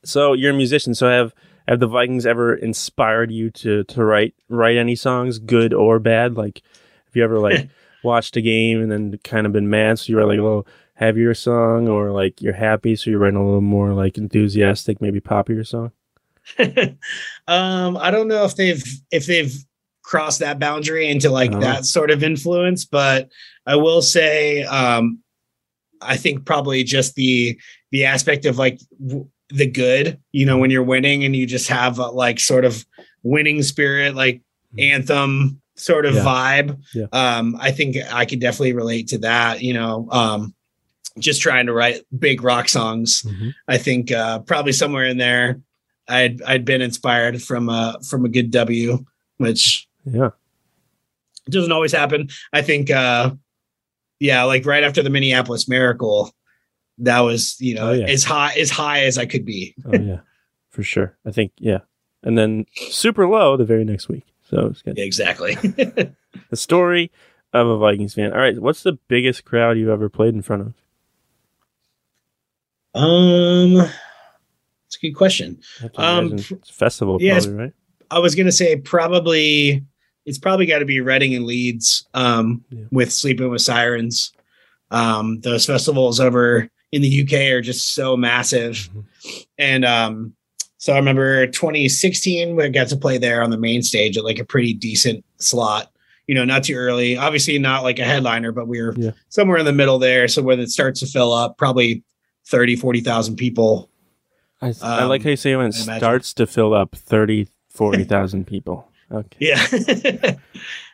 So 0.04 0.35
you're 0.35 0.52
a 0.52 0.57
musician. 0.57 0.95
So 0.95 1.09
have 1.09 1.35
have 1.66 1.81
the 1.81 1.87
Vikings 1.87 2.26
ever 2.26 2.54
inspired 2.54 3.31
you 3.31 3.51
to 3.53 3.85
to 3.85 4.05
write 4.05 4.35
write 4.49 4.77
any 4.77 4.94
songs, 4.96 5.38
good 5.38 5.72
or 5.72 5.99
bad? 5.99 6.35
Like, 6.37 6.61
have 7.07 7.16
you 7.16 7.25
ever 7.25 7.38
like 7.38 7.68
watched 8.05 8.37
a 8.37 8.42
game 8.42 8.83
and 8.83 8.92
then 8.92 9.18
kind 9.25 9.46
of 9.46 9.53
been 9.53 9.70
mad, 9.70 9.99
so 9.99 10.11
you 10.12 10.18
write 10.18 10.29
like 10.29 10.38
a 10.38 10.42
little 10.42 10.66
heavier 10.94 11.33
song, 11.33 11.88
or 11.88 12.11
like 12.11 12.42
you're 12.42 12.53
happy, 12.53 12.96
so 12.96 13.09
you're 13.09 13.18
writing 13.18 13.38
a 13.38 13.44
little 13.44 13.62
more 13.62 13.94
like 13.94 14.18
enthusiastic, 14.18 15.01
maybe 15.01 15.20
poppier 15.20 15.66
song? 15.66 15.90
um, 17.48 17.96
I 17.96 18.11
don't 18.11 18.28
know 18.28 18.44
if 18.44 18.57
they've 18.57 18.83
if 19.11 19.26
they've 19.26 19.52
crossed 20.02 20.40
that 20.40 20.59
boundary 20.59 21.09
into 21.09 21.30
like 21.30 21.52
Oh. 21.54 21.61
that 21.61 21.85
sort 21.87 22.11
of 22.11 22.22
influence, 22.22 22.85
but 22.85 23.28
I 23.66 23.76
will 23.76 24.02
say, 24.02 24.62
um, 24.64 25.20
I 26.00 26.16
think 26.16 26.44
probably 26.44 26.85
just 26.85 27.14
the 27.14 27.59
the 27.90 28.04
aspect 28.04 28.44
of 28.44 28.59
like 28.59 28.78
w- 29.04 29.28
the 29.50 29.66
good, 29.66 30.18
you 30.33 30.44
know, 30.46 30.59
when 30.59 30.70
you're 30.70 30.83
winning 30.83 31.24
and 31.24 31.35
you 31.37 31.46
just 31.46 31.68
have 31.68 31.98
a, 31.98 32.07
like 32.09 32.40
sort 32.40 32.64
of 32.64 32.85
winning 33.22 33.62
spirit, 33.62 34.14
like 34.14 34.42
anthem 34.78 35.61
sort 35.76 36.07
of 36.07 36.14
Yeah. 36.14 36.24
vibe. 36.24 36.78
Yeah. 36.94 37.07
Um, 37.12 37.57
I 37.61 37.70
think 37.70 37.96
I 38.12 38.24
could 38.26 38.40
definitely 38.40 38.72
relate 38.74 39.09
to 39.09 39.18
that. 39.18 39.62
You 39.62 39.74
know, 39.74 40.09
um, 40.11 40.54
just 41.18 41.40
trying 41.40 41.66
to 41.66 41.72
write 41.72 42.02
big 42.18 42.42
rock 42.42 42.68
songs. 42.68 43.24
I 43.68 43.78
think 43.78 44.11
uh, 44.12 44.40
probably 44.40 44.72
somewhere 44.72 45.04
in 45.07 45.16
there, 45.18 45.61
I'd 46.09 46.43
I'd 46.43 46.64
been 46.64 46.83
inspired 46.83 47.43
from 47.43 47.69
a 47.69 47.99
from 48.09 48.25
a 48.25 48.29
good 48.29 48.51
W, 48.51 49.05
which 49.38 49.88
Yeah, 50.05 50.31
doesn't 51.49 51.73
always 51.73 51.93
happen. 51.93 52.29
I 52.53 52.62
think, 52.62 52.90
uh, 52.90 53.33
yeah, 54.21 54.45
like 54.45 54.67
right 54.67 54.85
after 54.85 55.03
the 55.03 55.11
Minneapolis 55.11 55.69
Miracle, 55.69 56.31
that 56.99 57.21
was 57.21 57.57
you 57.61 57.75
know 57.75 57.88
Oh, 57.90 57.93
yeah. 57.93 58.07
as 58.07 58.25
high 58.25 58.53
as 58.59 58.71
high 58.71 59.05
as 59.05 59.19
I 59.19 59.27
could 59.27 59.45
be. 59.45 59.75
oh 59.87 59.93
yeah, 59.99 60.21
for 60.71 60.83
sure. 60.83 61.17
I 61.27 61.31
think 61.31 61.53
yeah, 61.59 61.79
and 62.23 62.37
then 62.38 62.67
super 62.90 63.27
low 63.27 63.57
the 63.57 63.64
very 63.64 63.85
next 63.85 64.09
week. 64.09 64.25
So 64.51 64.67
it's 64.67 64.83
good. 64.83 64.99
Exactly. 64.99 65.57
The 66.51 66.57
story 66.57 67.12
of 67.53 67.69
a 67.69 67.79
Vikings 67.79 68.14
fan. 68.14 68.33
All 68.33 68.38
right, 68.40 68.59
what's 68.61 68.83
the 68.83 68.99
biggest 69.09 69.45
crowd 69.45 69.79
you've 69.79 69.88
ever 69.88 70.09
played 70.09 70.35
in 70.35 70.43
front 70.43 70.62
of? 70.62 70.75
um, 72.95 73.88
good 75.05 75.17
question. 75.17 75.59
I 75.79 75.83
have 75.83 75.93
to 75.93 76.03
Um, 76.03 76.27
imagine 76.33 76.59
it's 76.59 76.71
a 76.71 76.73
festival, 76.73 77.19
yeah, 77.21 77.35
probably, 77.40 77.55
right? 77.55 77.73
I 78.11 78.19
was 78.19 78.35
gonna 78.35 78.53
say 78.53 78.77
probably 78.77 79.85
it's 80.27 80.38
probably 80.38 80.64
got 80.64 80.79
to 80.79 80.87
be 80.87 81.01
Reading 81.01 81.35
and 81.35 81.45
Leeds 81.45 82.07
um, 82.14 82.64
Yeah. 82.71 82.85
with 82.90 83.12
Sleeping 83.12 83.51
with 83.51 83.61
Sirens. 83.61 84.33
Um, 84.90 85.40
those 85.40 85.67
festivals 85.67 86.19
over 86.19 86.71
in 86.93 87.03
the 87.03 87.23
UK 87.23 87.51
are 87.53 87.61
just 87.61 87.95
so 87.95 88.17
massive, 88.17 88.88
Mhm. 88.95 89.05
and 89.59 89.85
um, 89.85 90.33
so 90.79 90.93
I 90.93 90.97
remember 90.97 91.47
2016 91.47 92.57
we 92.57 92.69
got 92.71 92.88
to 92.88 92.97
play 92.97 93.19
there 93.19 93.43
on 93.43 93.51
the 93.51 93.59
main 93.59 93.83
stage 93.83 94.17
at 94.17 94.25
like 94.25 94.38
a 94.38 94.45
pretty 94.45 94.73
decent 94.73 95.25
slot. 95.38 95.90
You 96.27 96.35
know, 96.35 96.45
not 96.47 96.64
too 96.64 96.75
early. 96.75 97.19
Obviously, 97.19 97.59
not 97.59 97.83
like 97.83 97.99
a 97.99 98.05
headliner, 98.05 98.51
but 98.53 98.67
we 98.67 98.81
were 98.81 98.95
Yeah. 98.97 99.11
somewhere 99.29 99.59
in 99.59 99.67
the 99.67 99.73
middle 99.75 99.99
there. 99.99 100.27
So 100.29 100.40
when 100.40 100.59
it 100.59 100.71
starts 100.71 101.01
to 101.01 101.07
fill 101.07 101.35
up, 101.35 101.59
probably 101.59 102.03
30, 102.47 102.77
40,000 102.77 103.37
people. 103.37 103.90
I, 104.62 104.73
I 104.83 105.05
like 105.05 105.21
Um, 105.21 105.25
how 105.25 105.31
you 105.31 105.37
say 105.37 105.57
when 105.57 105.67
it 105.67 105.73
starts 105.75 106.33
to 106.35 106.47
fill 106.47 106.73
up 106.75 106.95
30, 106.97 107.49
40,000 107.71 108.47
people. 108.47 108.88
Okay. 109.12 109.37
Yeah. 109.40 109.67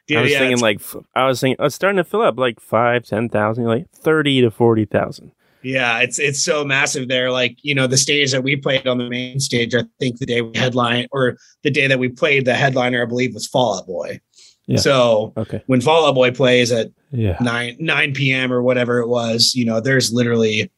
Dude, 0.07 0.19
I 0.19 0.23
was 0.23 0.33
yeah, 0.33 0.39
thinking 0.41 0.59
like 0.61 0.81
f- 0.81 0.97
I 1.15 1.27
was 1.27 1.41
thinking 1.41 1.65
it's 1.65 1.75
starting 1.77 1.99
to 1.99 2.05
fill 2.05 2.23
up 2.23 2.37
like 2.37 2.59
five, 2.59 3.05
ten 3.05 3.29
thousand, 3.29 3.65
like 3.65 3.89
thirty 3.93 4.41
to 4.41 4.51
forty 4.51 4.85
thousand. 4.85 5.31
Yeah, 5.63 6.01
it's 6.01 6.19
it's 6.19 6.43
so 6.43 6.65
massive 6.65 7.07
there. 7.07 7.31
Like, 7.31 7.57
you 7.63 7.77
know, 7.77 7.87
the 7.87 7.97
stage 7.97 8.33
that 8.33 8.43
we 8.43 8.57
played 8.57 8.89
on 8.89 8.99
the 8.99 9.09
main 9.09 9.39
stage, 9.39 9.73
I 9.73 9.85
think 10.01 10.19
the 10.19 10.27
day 10.27 10.43
we 10.43 10.51
headline 10.59 11.07
or 11.13 11.37
the 11.63 11.71
day 11.71 11.87
that 11.87 12.01
we 12.01 12.09
played, 12.09 12.45
the 12.45 12.55
headliner, 12.55 13.03
I 13.03 13.05
believe, 13.07 13.35
was 13.35 13.47
Fall 13.47 13.79
Out 13.79 13.87
Boy. 13.87 14.19
Yeah. 14.67 14.79
So 14.79 15.33
Okay. 15.37 15.63
when 15.67 15.81
Fall 15.81 16.07
Out 16.09 16.15
Boy 16.17 16.33
plays 16.33 16.73
at 16.73 16.89
Yeah. 17.13 17.37
nine 17.41 17.77
nine 17.79 18.13
PM 18.13 18.53
or 18.53 18.63
whatever 18.65 18.99
it 18.99 19.07
was, 19.09 19.55
you 19.55 19.65
know, 19.65 19.81
there's 19.81 20.13
literally 20.13 20.73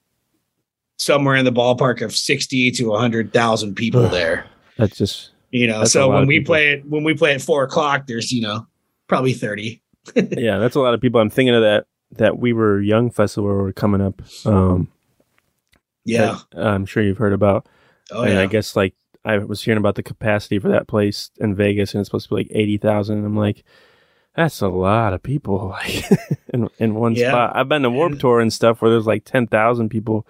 somewhere 0.98 1.36
in 1.36 1.44
the 1.44 1.52
ballpark 1.52 2.02
of 2.02 2.14
sixty 2.14 2.70
to 2.72 2.92
hundred 2.94 3.32
thousand 3.32 3.74
people 3.74 4.08
there. 4.08 4.46
That's 4.78 4.96
just 4.96 5.30
You 5.50 5.66
know, 5.66 5.84
so 5.84 6.08
when 6.10 6.26
we 6.26 6.38
people. 6.38 6.52
play 6.52 6.70
it 6.72 6.86
when 6.86 7.04
we 7.04 7.14
play 7.14 7.34
at 7.34 7.42
four 7.42 7.64
o'clock, 7.64 8.06
there's, 8.06 8.32
you 8.32 8.40
know, 8.42 8.66
probably 9.08 9.32
30. 9.34 9.82
yeah, 10.16 10.58
that's 10.58 10.74
a 10.76 10.80
lot 10.80 10.94
of 10.94 11.00
people. 11.00 11.20
I'm 11.20 11.30
thinking 11.30 11.54
of 11.54 11.62
that 11.62 11.86
that 12.16 12.38
we 12.38 12.52
were 12.52 12.80
young 12.80 13.10
festival 13.10 13.48
where 13.48 13.58
we're 13.62 13.72
coming 13.72 14.00
up. 14.00 14.20
Um 14.46 14.88
Yeah. 16.04 16.38
that 16.52 16.64
I'm 16.66 16.86
sure 16.86 17.02
you've 17.02 17.18
heard 17.18 17.32
about. 17.32 17.66
Oh 18.10 18.22
and 18.22 18.34
yeah. 18.34 18.40
I 18.40 18.46
guess 18.46 18.74
like 18.76 18.94
I 19.24 19.38
was 19.38 19.62
hearing 19.62 19.78
about 19.78 19.94
the 19.94 20.02
capacity 20.02 20.58
for 20.58 20.68
that 20.68 20.88
place 20.88 21.30
in 21.38 21.54
Vegas 21.54 21.94
and 21.94 22.00
it's 22.00 22.08
supposed 22.08 22.28
to 22.28 22.34
be 22.34 22.40
like 22.42 22.48
eighty 22.50 22.76
thousand. 22.76 23.18
And 23.18 23.26
I'm 23.26 23.36
like, 23.36 23.62
that's 24.34 24.60
a 24.62 24.68
lot 24.68 25.12
of 25.12 25.22
people 25.22 25.68
like 25.70 26.04
in 26.52 26.68
in 26.78 26.94
one 26.94 27.14
Yeah. 27.14 27.30
spot. 27.30 27.52
I've 27.56 27.68
been 27.68 27.82
to 27.82 27.90
Warped 27.90 28.20
Tour 28.20 28.40
and 28.40 28.52
stuff 28.52 28.80
where 28.82 28.90
there's 28.90 29.06
like 29.06 29.24
ten 29.24 29.46
thousand 29.46 29.90
people 29.90 30.26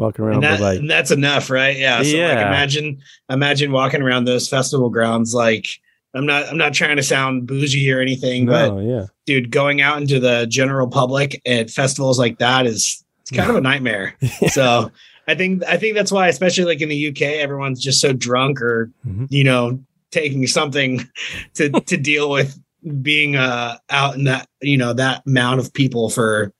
walking 0.00 0.24
around 0.24 0.34
and, 0.36 0.42
that, 0.44 0.60
like 0.60 0.78
and 0.80 0.90
that's 0.90 1.10
enough, 1.10 1.50
right? 1.50 1.76
Yeah. 1.76 1.98
So 1.98 2.02
like 2.04 2.16
Yeah. 2.16 2.48
imagine 2.48 2.98
imagine 3.28 3.72
walking 3.72 4.02
around 4.02 4.24
those 4.24 4.48
festival 4.48 4.90
grounds 4.90 5.34
like 5.34 5.66
I'm 6.14 6.26
not 6.26 6.46
I'm 6.48 6.56
not 6.58 6.74
trying 6.74 6.96
to 6.96 7.02
sound 7.02 7.46
bougie 7.46 7.92
or 7.92 8.00
anything, 8.00 8.46
No, 8.46 8.52
but 8.76 8.80
yeah. 8.82 9.06
dude, 9.26 9.50
going 9.50 9.80
out 9.80 10.00
into 10.00 10.18
the 10.18 10.46
general 10.46 10.88
public 10.88 11.40
at 11.46 11.70
festivals 11.70 12.18
like 12.18 12.38
that 12.38 12.66
is 12.66 13.04
it's 13.20 13.30
kind 13.30 13.48
of 13.50 13.56
a 13.56 13.60
nightmare. 13.60 14.16
So 14.50 14.90
I 15.28 15.34
think 15.36 15.62
I 15.64 15.76
think 15.76 15.94
that's 15.94 16.10
why, 16.10 16.26
especially 16.28 16.64
like 16.64 16.80
in 16.80 16.88
the 16.88 17.08
UK, 17.08 17.22
everyone's 17.22 17.80
just 17.80 18.00
so 18.00 18.12
drunk 18.12 18.60
or 18.60 18.90
Mhm. 19.06 19.26
you 19.30 19.44
know 19.44 19.78
taking 20.10 20.44
something 20.48 21.08
to 21.54 21.70
to 21.70 21.96
deal 22.10 22.28
with 22.30 22.58
being 23.02 23.36
uh 23.36 23.76
out 23.90 24.16
in 24.16 24.24
that 24.24 24.48
you 24.62 24.76
know 24.76 24.92
that 24.94 25.22
amount 25.26 25.60
of 25.60 25.72
people 25.74 26.08
for 26.10 26.52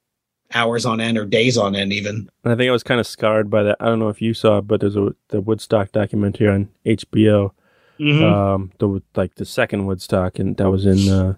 hours 0.54 0.84
on 0.86 1.00
end 1.00 1.16
or 1.18 1.24
days 1.24 1.56
on 1.56 1.74
end 1.76 1.92
even. 1.92 2.28
And 2.44 2.52
I 2.52 2.56
think 2.56 2.68
I 2.68 2.72
was 2.72 2.82
kind 2.82 3.00
of 3.00 3.06
scarred 3.06 3.50
by 3.50 3.62
that. 3.62 3.76
I 3.80 3.86
don't 3.86 3.98
know 3.98 4.08
if 4.08 4.20
you 4.22 4.34
saw 4.34 4.58
it, 4.58 4.66
but 4.66 4.80
there's 4.80 4.96
a 4.96 5.14
the 5.28 5.40
Woodstock 5.40 5.92
documentary 5.92 6.48
on 6.48 6.68
HBO. 6.86 7.52
Mhm. 7.98 8.22
Um, 8.22 8.72
the 8.78 9.02
like 9.14 9.34
the 9.34 9.44
second 9.44 9.86
Woodstock, 9.86 10.38
and 10.38 10.56
that 10.56 10.70
was 10.70 10.86
in 10.86 11.12
uh, 11.12 11.34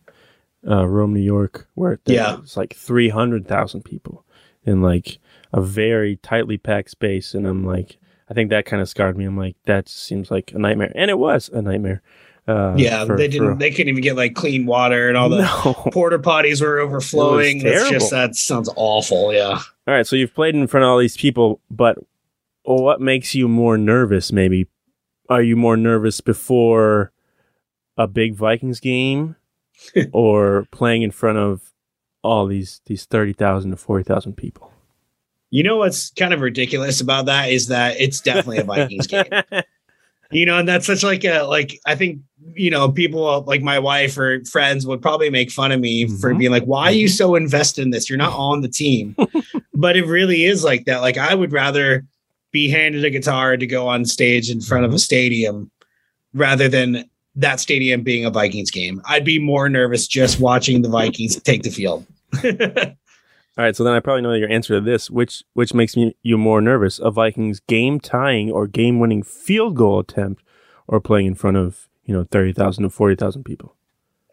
uh, 0.68 0.86
Rome, 0.86 1.12
New 1.12 1.20
York, 1.20 1.66
where 1.74 1.98
there 2.04 2.14
Yeah. 2.16 2.36
was 2.36 2.56
like 2.56 2.74
three 2.74 3.08
hundred 3.08 3.48
thousand 3.48 3.84
people 3.84 4.24
in 4.64 4.80
like 4.80 5.18
a 5.52 5.60
very 5.60 6.16
tightly 6.16 6.56
packed 6.58 6.90
space, 6.90 7.34
and 7.34 7.46
I'm 7.48 7.64
like, 7.66 7.98
I 8.30 8.34
think 8.34 8.50
that 8.50 8.64
kind 8.64 8.80
of 8.80 8.88
scarred 8.88 9.16
me. 9.18 9.24
I'm 9.24 9.36
like, 9.36 9.56
that 9.64 9.88
seems 9.88 10.30
like 10.30 10.52
a 10.54 10.58
nightmare, 10.58 10.92
and 10.94 11.10
it 11.10 11.18
was 11.18 11.48
a 11.52 11.60
nightmare. 11.60 12.00
Uh, 12.48 12.74
yeah, 12.76 13.04
for- 13.04 13.16
they 13.16 13.28
didn't. 13.28 13.58
They 13.58 13.70
couldn't 13.70 13.88
even 13.88 14.02
get 14.02 14.16
like 14.16 14.34
clean 14.34 14.66
water, 14.66 15.08
and 15.08 15.16
all 15.16 15.28
the 15.28 15.42
no. 15.64 15.74
porta 15.92 16.18
potties 16.18 16.60
were 16.60 16.80
overflowing. 16.80 17.64
It's 17.64 17.88
just 17.88 18.10
that 18.10 18.34
sounds 18.34 18.68
awful. 18.74 19.32
Yeah. 19.32 19.60
All 19.86 19.94
right, 19.94 20.06
so 20.06 20.16
you've 20.16 20.34
played 20.34 20.54
in 20.54 20.66
front 20.66 20.84
of 20.84 20.90
all 20.90 20.98
these 20.98 21.16
people, 21.16 21.60
but 21.70 21.98
what 22.64 23.00
makes 23.00 23.34
you 23.34 23.48
more 23.48 23.78
nervous? 23.78 24.32
Maybe 24.32 24.66
are 25.28 25.42
you 25.42 25.56
more 25.56 25.76
nervous 25.76 26.20
before 26.20 27.12
a 27.96 28.06
big 28.08 28.34
Vikings 28.34 28.80
game, 28.80 29.36
or 30.12 30.66
playing 30.72 31.02
in 31.02 31.10
front 31.10 31.38
of 31.38 31.72
all 32.22 32.46
these 32.46 32.80
these 32.86 33.04
thirty 33.04 33.32
thousand 33.32 33.70
to 33.70 33.76
forty 33.76 34.02
thousand 34.04 34.34
people? 34.36 34.72
You 35.50 35.62
know 35.62 35.76
what's 35.76 36.10
kind 36.10 36.32
of 36.32 36.40
ridiculous 36.40 37.00
about 37.00 37.26
that 37.26 37.50
is 37.50 37.68
that 37.68 38.00
it's 38.00 38.20
definitely 38.20 38.58
a 38.58 38.64
Vikings 38.64 39.06
game. 39.08 39.26
You 40.32 40.46
know, 40.46 40.58
and 40.58 40.66
that's 40.68 40.86
such 40.86 41.02
like 41.02 41.24
a 41.24 41.42
like 41.42 41.78
I 41.86 41.94
think 41.94 42.20
you 42.54 42.70
know 42.70 42.90
people 42.90 43.42
like 43.46 43.62
my 43.62 43.78
wife 43.78 44.16
or 44.18 44.44
friends 44.44 44.86
would 44.86 45.00
probably 45.02 45.30
make 45.30 45.50
fun 45.50 45.72
of 45.72 45.80
me 45.80 46.06
for 46.06 46.32
Mhm. 46.32 46.38
being 46.38 46.50
like, 46.50 46.64
"Why 46.64 46.86
are 46.86 46.92
you 46.92 47.08
so 47.08 47.34
invested 47.34 47.82
in 47.82 47.90
this? 47.90 48.08
You're 48.08 48.18
not 48.18 48.32
on 48.32 48.62
the 48.62 48.68
team." 48.68 49.14
but 49.74 49.96
it 49.96 50.06
really 50.06 50.44
is 50.44 50.64
like 50.64 50.84
that. 50.86 51.00
Like 51.02 51.18
I 51.18 51.34
would 51.34 51.52
rather 51.52 52.04
be 52.50 52.68
handed 52.68 53.04
a 53.04 53.10
guitar 53.10 53.56
to 53.56 53.66
go 53.66 53.88
on 53.88 54.04
stage 54.04 54.50
in 54.50 54.60
front 54.60 54.84
of 54.84 54.92
a 54.92 54.98
stadium 54.98 55.70
rather 56.34 56.68
than 56.68 57.04
that 57.36 57.60
stadium 57.60 58.02
being 58.02 58.24
a 58.26 58.30
Vikings 58.30 58.70
game. 58.70 59.00
I'd 59.06 59.24
be 59.24 59.38
more 59.38 59.68
nervous 59.68 60.06
just 60.06 60.38
watching 60.40 60.82
the 60.82 60.88
Vikings 60.88 61.40
take 61.42 61.62
the 61.62 61.70
field. 61.70 62.06
All 63.58 63.64
right, 63.64 63.76
so 63.76 63.84
then 63.84 63.92
I 63.92 64.00
probably 64.00 64.22
know 64.22 64.32
your 64.32 64.48
answer 64.50 64.74
to 64.74 64.80
this. 64.80 65.10
Which 65.10 65.44
which 65.52 65.74
makes 65.74 65.94
me 65.96 66.16
you 66.22 66.38
more 66.38 66.60
nervous? 66.62 66.98
A 66.98 67.10
Vikings 67.10 67.60
game 67.60 68.00
tying 68.00 68.50
or 68.50 68.66
game 68.66 68.98
winning 68.98 69.22
field 69.22 69.76
goal 69.76 69.98
attempt, 69.98 70.42
or 70.88 71.00
playing 71.00 71.26
in 71.26 71.34
front 71.34 71.58
of 71.58 71.88
you 72.04 72.14
know 72.14 72.24
thirty 72.30 72.52
thousand 72.52 72.84
to 72.84 72.90
forty 72.90 73.14
thousand 73.14 73.44
people? 73.44 73.76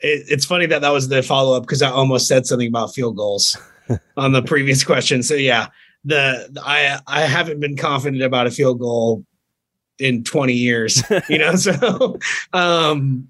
it, 0.01 0.23
it's 0.29 0.45
funny 0.45 0.65
that 0.67 0.79
that 0.81 0.91
was 0.91 1.09
the 1.09 1.21
follow 1.21 1.57
up 1.57 1.63
because 1.63 1.81
I 1.81 1.89
almost 1.89 2.27
said 2.27 2.45
something 2.45 2.69
about 2.69 2.93
field 2.93 3.17
goals 3.17 3.57
on 4.17 4.31
the 4.31 4.41
previous 4.41 4.85
question. 4.85 5.21
So 5.23 5.33
yeah, 5.35 5.67
the, 6.05 6.47
the- 6.51 6.63
I 6.65 6.99
I 7.05 7.21
haven't 7.23 7.59
been 7.59 7.75
confident 7.75 8.23
about 8.23 8.47
a 8.47 8.51
field 8.51 8.79
goal 8.79 9.25
in 9.97 10.23
20 10.23 10.53
years, 10.53 11.03
you 11.27 11.37
know. 11.37 11.55
So 11.57 12.17
um 12.53 13.29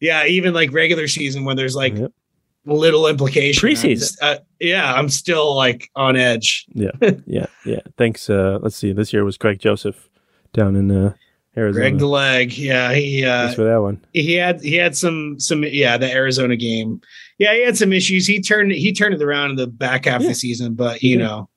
yeah, 0.00 0.24
even 0.26 0.54
like 0.54 0.72
regular 0.72 1.06
season 1.06 1.44
when 1.44 1.56
there's 1.56 1.76
like 1.76 1.96
Yep. 1.96 2.12
Little 2.66 3.06
implication. 3.06 3.68
I'm 3.68 3.74
Preseason. 3.74 4.16
uh, 4.22 4.38
yeah, 4.58 4.94
I'm 4.94 5.08
still 5.08 5.54
like 5.56 5.90
on 5.96 6.16
edge. 6.16 6.66
Yeah, 6.74 6.90
yeah. 7.26 7.46
Yeah. 7.64 7.80
Thanks. 7.96 8.28
Uh, 8.30 8.58
let's 8.62 8.76
see. 8.76 8.92
This 8.92 9.12
year 9.12 9.24
was 9.24 9.36
Greg 9.36 9.58
Joseph 9.58 10.08
down 10.52 10.76
in 10.76 10.90
uh, 10.90 11.14
Arizona. 11.56 11.82
Greg 11.82 11.98
the 11.98 12.06
leg, 12.06 12.56
yeah, 12.56 12.92
he 12.92 13.24
uh, 13.24 13.42
Thanks 13.44 13.54
for 13.56 13.64
that 13.64 13.80
one. 13.80 14.04
he 14.12 14.34
had 14.34 14.60
he 14.60 14.74
had 14.76 14.96
some 14.96 15.38
some 15.40 15.64
yeah 15.64 15.96
the 15.96 16.10
Arizona 16.10 16.56
game. 16.56 17.00
Yeah, 17.38 17.54
he 17.54 17.64
had 17.64 17.76
some 17.76 17.92
issues. 17.92 18.26
He 18.26 18.40
turned 18.40 18.72
he 18.72 18.92
turned 18.92 19.14
it 19.14 19.22
around 19.22 19.50
in 19.50 19.56
the 19.56 19.66
back 19.66 20.04
half 20.04 20.20
of 20.20 20.26
the 20.28 20.34
season, 20.34 20.74
but 20.74 21.02
you 21.02 21.16
did. 21.16 21.24
know, 21.24 21.48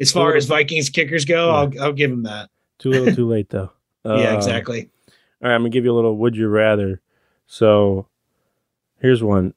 as 0.00 0.12
far 0.12 0.36
as 0.36 0.46
Vikings 0.46 0.88
kickers 0.90 1.24
go, 1.24 1.46
Yeah. 1.48 1.52
I'll 1.54 1.82
I'll 1.86 1.92
give 1.92 2.10
him 2.10 2.22
that. 2.24 2.48
Too 2.78 2.90
little, 2.90 3.14
too 3.14 3.26
late 3.28 3.48
though. 3.50 3.72
yeah, 4.04 4.32
Uh, 4.32 4.36
exactly. 4.36 4.88
All 5.42 5.48
right, 5.48 5.54
I'm 5.54 5.60
gonna 5.62 5.70
give 5.70 5.84
you 5.84 5.92
a 5.92 5.96
little. 5.96 6.16
Would 6.18 6.36
you 6.36 6.48
rather? 6.48 7.00
So, 7.46 8.06
here's 9.00 9.22
one. 9.22 9.52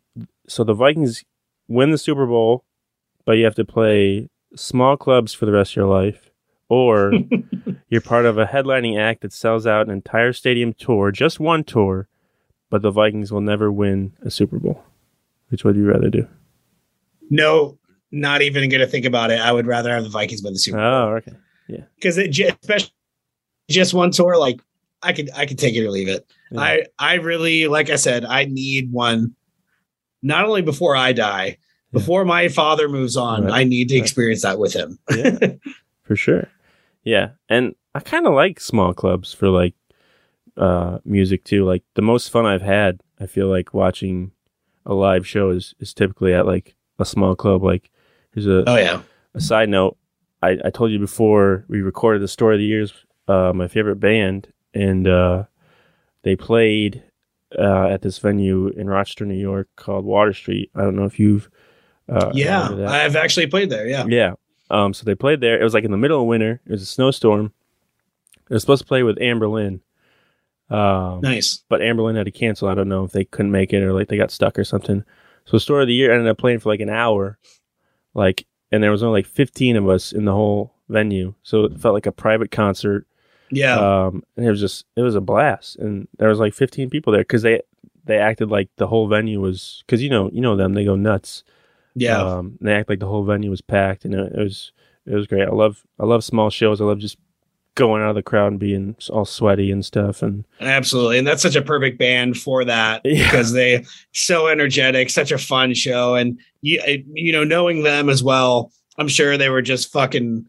So 0.50 0.64
the 0.64 0.74
Vikings 0.74 1.24
win 1.68 1.92
the 1.92 1.98
Super 1.98 2.26
Bowl, 2.26 2.66
but 3.26 3.34
you 3.34 3.46
have 3.46 3.56
to 3.56 3.66
play 3.66 4.30
small 4.56 4.98
clubs 4.98 5.34
for 5.34 5.46
the 5.46 5.52
rest 5.52 5.74
of 5.74 5.76
your 5.78 5.86
life, 5.86 6.32
or 6.70 7.14
you're 7.90 8.02
part 8.02 8.26
of 8.26 8.38
a 8.38 8.46
headlining 8.46 9.00
act 9.00 9.22
that 9.22 9.32
sells 9.32 9.68
out 9.68 9.88
an 9.88 9.94
entire 9.94 10.34
stadium 10.34 10.74
tour, 10.74 11.12
just 11.12 11.40
one 11.40 11.64
tour, 11.64 12.08
but 12.70 12.82
the 12.82 12.92
Vikings 12.92 13.32
will 13.32 13.42
never 13.42 13.72
win 13.72 14.14
a 14.24 14.32
Super 14.32 14.58
Bowl. 14.58 14.84
Which 15.50 15.64
would 15.64 15.76
you 15.76 15.88
rather 15.88 16.10
do? 16.10 16.28
No, 17.30 17.78
not 18.12 18.42
even 18.42 18.70
gonna 18.70 18.88
think 18.88 19.06
about 19.06 19.30
it. 19.32 19.40
I 19.40 19.52
would 19.52 19.68
rather 19.68 19.92
have 19.94 20.04
the 20.04 20.10
Vikings 20.10 20.42
win 20.44 20.54
the 20.54 20.60
Super 20.60 20.78
Bowl 20.78 20.86
Oh, 20.86 21.16
okay. 21.18 21.34
Yeah. 21.68 21.84
Because 21.96 22.18
it 22.18 22.30
ju- 22.30 22.50
especially 22.62 22.92
just 23.70 23.94
one 23.94 24.10
tour. 24.12 24.36
Like 24.38 24.62
I 25.04 25.14
could 25.14 25.30
I 25.36 25.46
could 25.46 25.60
take 25.60 25.76
it 25.76 25.86
or 25.86 25.92
leave 25.92 26.08
it. 26.08 26.26
Yeah. 26.52 26.62
I 26.62 26.86
I 26.98 27.14
really 27.16 27.68
like 27.68 27.92
I 27.92 27.96
said 27.96 28.26
I 28.26 28.46
need 28.46 28.92
one. 28.92 29.36
Not 30.22 30.46
only 30.46 30.62
before 30.62 30.96
I 30.96 31.14
die, 31.14 31.58
before 31.92 32.26
my 32.26 32.48
father 32.50 32.88
moves 32.90 33.16
on, 33.18 33.46
Right. 33.46 33.62
I 33.62 33.64
need 33.64 33.90
to 33.90 33.96
Right. 33.96 34.04
experience 34.04 34.42
that 34.44 34.60
with 34.60 34.74
him. 34.74 35.00
yeah, 35.16 35.38
for 36.04 36.16
sure. 36.16 36.48
Yeah, 37.04 37.30
and 37.48 37.74
I 37.96 38.00
kind 38.02 38.28
of 38.28 38.34
like 38.34 38.60
small 38.60 38.94
clubs 38.94 39.34
for 39.34 39.50
like 39.50 39.74
uh 40.58 41.00
music 41.06 41.44
too. 41.46 41.66
Like 41.66 41.84
the 41.96 42.02
most 42.02 42.30
fun 42.30 42.46
I've 42.46 42.62
had, 42.62 43.02
I 43.20 43.26
feel 43.26 43.48
like 43.48 43.74
watching 43.74 44.32
a 44.86 44.94
live 44.94 45.26
show 45.26 45.50
is 45.52 45.74
is 45.80 45.94
typically 45.94 46.34
at 46.34 46.46
like 46.46 46.76
a 47.00 47.06
small 47.06 47.36
club. 47.36 47.64
Like 47.64 47.90
here's 48.34 48.46
a, 48.48 48.64
Oh 48.70 48.76
yeah. 48.78 49.02
a 49.34 49.42
side 49.42 49.70
note. 49.70 49.98
I, 50.42 50.58
I 50.66 50.70
told 50.70 50.92
you 50.92 51.00
before 51.00 51.66
we 51.68 51.82
recorded 51.82 52.22
the 52.22 52.28
story 52.28 52.56
of 52.56 52.60
the 52.60 52.66
years, 52.66 52.94
uh, 53.28 53.52
my 53.54 53.68
favorite 53.68 53.98
band, 54.00 54.52
and 54.74 55.08
uh, 55.08 55.44
they 56.24 56.36
played 56.36 57.04
uh, 57.58 57.88
at 57.88 58.02
this 58.02 58.20
venue 58.20 58.68
in 58.70 58.88
Rochester, 58.90 59.26
New 59.26 59.36
York 59.36 59.70
called 59.76 60.06
Water 60.06 60.34
Street. 60.34 60.72
I 60.76 60.82
don't 60.82 60.96
know 60.96 61.06
if 61.06 61.20
you've 61.20 61.50
uh, 62.08 62.32
yeah, 62.34 62.64
heard 62.64 62.72
of 62.74 62.78
that. 62.80 62.90
I've 62.90 63.16
actually 63.16 63.48
played 63.48 63.70
there. 63.70 63.88
Yeah. 63.88 64.06
Yeah. 64.08 64.34
Um, 64.70 64.94
so 64.94 65.04
they 65.04 65.16
played 65.16 65.42
there. 65.42 65.60
It 65.60 65.64
was 65.64 65.74
like 65.74 65.84
in 65.84 65.92
the 65.92 65.98
middle 65.98 66.22
of 66.22 66.28
winter. 66.28 66.62
It 66.66 66.72
was 66.72 66.82
a 66.82 66.86
snowstorm. 66.86 67.54
They 68.48 68.56
were 68.56 68.60
supposed 68.60 68.82
to 68.82 68.88
play 68.88 69.04
with 69.04 69.18
Anberlin. 69.18 69.82
Um, 70.70 71.22
Nice. 71.22 71.64
but 71.70 71.82
Anberlin 71.82 72.16
had 72.16 72.26
to 72.26 72.32
cancel. 72.32 72.68
I 72.68 72.76
don't 72.76 72.90
know 72.90 73.04
if 73.04 73.12
they 73.12 73.26
couldn't 73.26 73.52
make 73.52 73.74
it 73.74 73.82
or 73.82 73.94
like 73.94 74.08
they 74.08 74.18
got 74.18 74.32
stuck 74.32 74.60
or 74.60 74.64
something. 74.64 75.04
So 75.46 75.58
story 75.58 75.82
of 75.84 75.88
the 75.88 75.94
year 75.96 76.12
ended 76.12 76.28
up 76.28 76.38
playing 76.38 76.60
for 76.60 76.70
like 76.70 76.80
an 76.80 76.90
hour. 76.90 77.40
Like 78.14 78.46
and 78.72 78.84
there 78.84 78.92
was 78.92 79.02
only 79.02 79.20
like 79.20 79.26
fifteen 79.28 79.76
of 79.76 79.90
us 79.90 80.12
in 80.12 80.26
the 80.26 80.34
whole 80.34 80.76
venue. 80.90 81.34
So 81.44 81.66
it 81.66 81.80
felt 81.80 81.96
like 81.96 82.06
a 82.06 82.12
private 82.12 82.52
concert. 82.52 83.08
Yeah. 83.52 83.76
Um 84.06 84.24
and 84.38 84.46
it 84.46 84.50
was 84.50 84.60
just 84.60 84.86
it 84.96 85.02
was 85.02 85.16
a 85.16 85.22
blast. 85.22 85.78
And 85.78 86.08
there 86.18 86.30
was 86.30 86.40
like 86.40 86.54
fifteen 86.54 86.90
people 86.90 87.12
there 87.14 87.22
because 87.22 87.42
they 87.42 87.62
they 88.06 88.18
acted 88.18 88.50
like 88.50 88.70
the 88.78 88.88
whole 88.88 89.08
venue 89.08 89.40
was 89.40 89.84
because 89.86 90.02
you 90.02 90.10
know 90.10 90.30
you 90.34 90.42
know 90.42 90.56
them 90.56 90.74
they 90.74 90.86
go 90.86 90.96
nuts. 90.96 91.44
yeah. 91.96 92.22
Um, 92.22 92.58
they 92.62 92.74
act 92.74 92.90
like 92.90 93.00
the 93.00 93.08
whole 93.08 93.24
venue 93.24 93.50
was 93.50 93.62
packed, 93.62 94.06
and 94.06 94.14
it, 94.16 94.34
it 94.34 94.40
was 94.40 94.72
it 95.06 95.14
was 95.16 95.28
great. 95.28 95.48
I 95.48 95.52
love 95.52 95.84
I 96.00 96.06
love 96.06 96.24
small 96.24 96.50
shows. 96.50 96.82
I 96.82 96.86
love 96.86 97.00
just 97.00 97.18
going 97.76 98.02
out 98.02 98.10
of 98.10 98.16
the 98.16 98.24
crowd 98.24 98.52
and 98.52 98.60
being 98.60 98.96
all 99.10 99.24
sweaty 99.26 99.72
and 99.72 99.86
stuff. 99.86 100.22
And 100.22 100.46
Absolutely. 100.60 101.18
And 101.18 101.26
that's 101.26 101.42
such 101.42 101.56
a 101.56 101.62
perfect 101.62 101.98
band 101.98 102.36
for 102.38 102.66
that 102.66 103.02
Yeah. 103.06 103.24
because 103.24 103.54
they 103.54 103.86
so 104.12 104.48
energetic, 104.48 105.10
such 105.10 105.32
a 105.32 105.38
fun 105.38 105.74
show. 105.74 106.16
And 106.16 106.38
you, 106.62 106.82
you 107.14 107.32
know, 107.32 107.46
knowing 107.46 107.84
them 107.84 108.10
as 108.10 108.22
well, 108.22 108.72
I'm 108.98 109.08
sure 109.08 109.38
they 109.38 109.50
were 109.50 109.62
just 109.62 109.94
fucking 109.94 110.46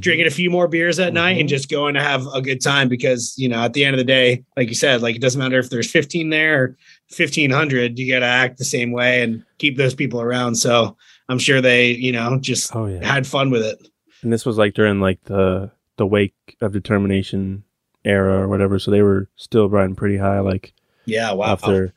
drinking 0.00 0.26
a 0.26 0.30
few 0.30 0.50
more 0.50 0.66
beers 0.68 0.98
at 0.98 1.12
night 1.14 1.38
and 1.38 1.46
Mhm. 1.46 1.50
just 1.50 1.68
going 1.70 1.94
to 1.94 2.02
have 2.02 2.26
a 2.34 2.42
good 2.42 2.60
time 2.60 2.88
because, 2.88 3.34
you 3.38 3.48
know, 3.48 3.62
at 3.62 3.72
the 3.72 3.84
end 3.84 3.94
of 3.94 3.98
the 3.98 4.04
day, 4.04 4.42
like 4.56 4.68
you 4.68 4.74
said, 4.74 5.00
like 5.00 5.14
it 5.14 5.20
doesn't 5.22 5.38
matter 5.38 5.58
if 5.60 5.70
there's 5.70 5.90
15 5.90 6.30
there 6.30 6.62
or 6.62 6.76
1500, 7.16 7.98
you 7.98 8.12
got 8.12 8.20
to 8.20 8.26
act 8.26 8.58
the 8.58 8.64
same 8.64 8.90
way 8.92 9.22
and 9.22 9.44
keep 9.58 9.76
those 9.76 9.94
people 9.94 10.20
around. 10.20 10.56
So 10.56 10.96
I'm 11.28 11.38
sure 11.38 11.60
they, 11.60 11.90
you 11.92 12.12
know, 12.12 12.38
just 12.40 12.74
oh 12.74 12.86
yeah, 12.86 13.04
had 13.04 13.26
fun 13.26 13.50
with 13.50 13.62
it. 13.62 13.78
and 14.22 14.32
this 14.32 14.44
was 14.46 14.58
like 14.58 14.74
during 14.74 15.00
like 15.00 15.22
the 15.24 15.70
the 15.98 16.06
wake 16.06 16.34
of 16.60 16.72
determination 16.72 17.62
era 18.04 18.40
or 18.40 18.48
whatever. 18.48 18.78
So 18.78 18.90
they 18.90 19.02
were 19.02 19.28
still 19.36 19.68
riding 19.68 19.94
pretty 19.96 20.16
high, 20.18 20.40
like 20.40 20.72
Yeah. 21.06 21.32
Wow. 21.32 21.52
off 21.52 21.62
their 21.64 21.92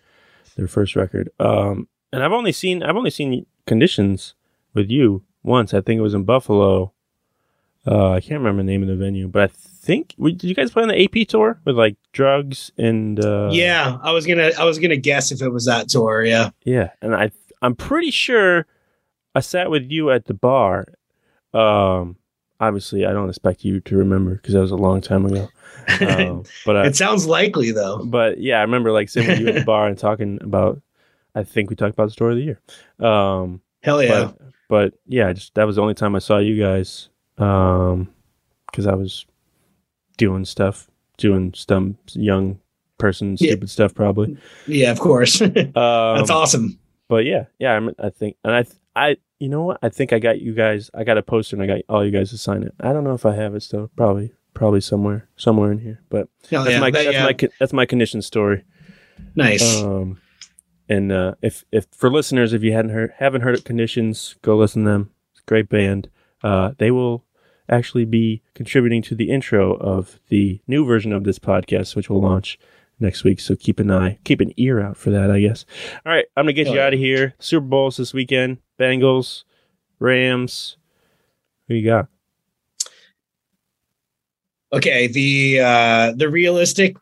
their 0.58 0.68
first 0.68 0.96
record. 0.96 1.30
Um, 1.40 1.88
and 2.14 2.24
I've 2.24 2.32
only 2.32 2.52
seen 2.52 2.84
I've 2.84 2.96
only 2.98 3.10
seen 3.12 3.46
conditions 3.66 4.36
with 4.74 4.90
you 4.90 5.24
once. 5.44 5.74
I 5.74 5.82
think 5.82 5.98
it 6.00 6.02
was 6.04 6.14
in 6.14 6.24
Buffalo. 6.24 6.94
Uh, 7.88 8.12
I 8.12 8.20
can't 8.20 8.40
remember 8.40 8.62
the 8.62 8.68
name 8.68 8.82
of 8.82 8.90
the 8.90 8.96
venue, 8.96 9.28
but 9.28 9.44
I 9.44 9.48
think 9.48 10.14
did 10.20 10.44
you 10.44 10.54
guys 10.54 10.72
play 10.72 10.84
on 10.84 10.90
the 10.90 11.04
AP 11.04 11.28
tour 11.28 11.60
with 11.66 11.78
like 11.78 11.96
drugs 12.12 12.72
and? 12.78 13.24
Uh, 13.24 13.50
yeah, 13.52 13.98
I 14.02 14.12
was 14.12 14.26
gonna 14.26 14.52
I 14.58 14.66
was 14.66 14.80
gonna 14.80 14.98
guess 14.98 15.32
if 15.32 15.42
it 15.42 15.50
was 15.50 15.66
that 15.66 15.90
tour. 15.90 16.24
Yeah, 16.24 16.50
yeah, 16.64 16.92
and 17.02 17.16
I 17.16 17.32
I'm 17.62 17.76
pretty 17.76 18.12
sure 18.12 18.68
I 19.34 19.40
sat 19.40 19.70
with 19.70 19.90
you 19.90 20.12
at 20.12 20.26
the 20.26 20.34
bar. 20.34 20.88
Um, 21.54 22.18
obviously, 22.60 23.06
I 23.06 23.14
don't 23.14 23.30
expect 23.30 23.64
you 23.64 23.80
to 23.82 23.98
remember 23.98 24.36
because 24.36 24.54
that 24.54 24.62
was 24.62 24.72
a 24.72 24.76
long 24.76 25.02
time 25.02 25.26
ago. 25.26 25.50
Um, 26.02 26.44
but 26.66 26.78
I, 26.78 26.88
it 26.88 26.96
sounds 26.96 27.26
likely 27.26 27.72
though. 27.72 28.04
But 28.06 28.40
yeah, 28.40 28.60
I 28.60 28.62
remember 28.62 28.92
like 28.92 29.10
sitting 29.10 29.30
with 29.30 29.40
you 29.40 29.48
at 29.48 29.56
the 29.56 29.64
bar 29.64 29.88
and 29.88 29.98
talking 29.98 30.40
about. 30.42 30.82
I 31.36 31.44
think 31.44 31.70
we 31.70 31.76
talked 31.76 31.94
about 31.94 32.06
the 32.06 32.12
story 32.12 32.34
of 32.34 32.38
the 32.40 32.44
year. 32.44 33.08
Um, 33.08 33.62
Hell 33.84 34.04
yeah! 34.04 34.32
But, 34.32 34.42
but 34.68 34.94
yeah, 35.06 35.32
just 35.32 35.54
that 35.56 35.66
was 35.66 35.78
the 35.78 35.82
only 35.82 35.94
time 35.94 36.16
I 36.16 36.20
saw 36.20 36.40
you 36.40 36.62
guys 36.62 37.10
um, 37.40 38.10
because 38.68 38.88
I 38.88 38.96
was 38.96 39.26
doing 40.18 40.46
stuff, 40.46 40.90
doing 41.18 41.54
some 41.56 41.98
young 42.14 42.60
person 42.98 43.38
stupid 43.38 43.64
yeah. 43.64 43.68
stuff, 43.68 43.96
probably. 43.96 44.38
Yeah, 44.68 44.92
of 44.92 45.00
course. 45.00 45.42
um, 45.42 45.52
That's 45.74 46.30
awesome. 46.30 46.80
But 47.08 47.26
yeah, 47.26 47.46
yeah, 47.58 47.80
I, 47.80 48.08
I 48.08 48.10
think, 48.12 48.38
and 48.44 48.54
I, 48.54 48.66
I, 48.96 49.18
you 49.40 49.50
know 49.50 49.64
what? 49.64 49.80
I 49.82 49.90
think 49.90 50.14
I 50.14 50.20
got 50.20 50.42
you 50.42 50.54
guys. 50.54 50.92
I 50.94 51.04
got 51.04 51.18
a 51.18 51.24
poster, 51.24 51.56
and 51.56 51.64
I 51.64 51.66
got 51.66 51.82
all 51.90 52.06
you 52.06 52.12
guys 52.12 52.30
to 52.30 52.38
sign 52.38 52.62
it. 52.62 52.74
I 52.80 52.94
don't 52.94 53.04
know 53.04 53.16
if 53.16 53.26
I 53.26 53.34
have 53.34 53.56
it 53.56 53.64
still. 53.64 53.90
Probably, 53.96 54.34
probably 54.54 54.82
somewhere, 54.82 55.28
somewhere 55.36 55.72
in 55.72 55.80
here. 55.80 56.02
But 56.10 56.28
Hell 56.52 56.64
that's 56.64 56.74
yeah, 56.74 56.80
my 56.80 56.92
that, 56.92 57.06
that's 57.06 57.14
yeah. 57.16 57.24
my 57.24 57.50
that's 57.60 57.74
my 57.74 57.86
condition 57.88 58.22
story. 58.22 58.64
Nice. 59.36 59.82
Um, 59.82 60.20
and 60.88 61.12
uh, 61.12 61.36
if 61.42 61.64
if 61.72 61.88
for 61.92 62.12
listeners, 62.12 62.54
if 62.54 62.64
you 62.64 62.74
hadn't 62.74 62.92
heard 62.92 63.14
haven't 63.18 63.42
heard 63.42 63.56
of 63.56 63.64
Conditions, 63.64 64.36
go 64.42 64.58
listen 64.58 64.84
to 64.84 64.92
them. 64.92 65.12
It's 65.32 65.42
a 65.42 65.46
great 65.46 65.70
band. 65.70 66.10
Uh, 66.44 66.72
they 66.78 66.92
will 66.92 67.24
actually 67.70 68.06
be 68.06 68.42
contributing 68.56 69.02
to 69.04 69.16
the 69.16 69.30
intro 69.30 69.76
of 69.76 70.20
the 70.30 70.62
new 70.68 70.86
version 70.86 71.14
of 71.14 71.24
this 71.24 71.40
podcast, 71.40 71.96
which 71.96 72.10
will 72.10 72.22
launch 72.22 72.60
next 73.00 73.24
week. 73.24 73.40
So 73.40 73.56
keep 73.56 73.80
an 73.80 73.92
eye, 73.92 74.20
keep 74.24 74.42
an 74.42 74.54
ear 74.58 74.82
out 74.82 74.98
for 74.98 75.10
that, 75.12 75.32
I 75.32 75.40
guess. 75.40 75.66
All 76.06 76.12
right, 76.12 76.26
I'm 76.36 76.46
gonna 76.46 76.54
get 76.54 76.68
you 76.68 76.80
out 76.80 76.94
of 76.94 77.00
here. 77.00 77.36
Super 77.40 77.66
Bowls 77.66 77.98
this 77.98 78.14
weekend. 78.14 78.58
Bengals, 78.80 79.44
Rams. 80.00 80.78
Who 81.68 81.76
you 81.76 81.86
got? 81.86 82.08
Okay, 84.74 85.08
the 85.08 85.60
uh 85.62 86.14
the 86.16 86.30
realistic 86.30 86.98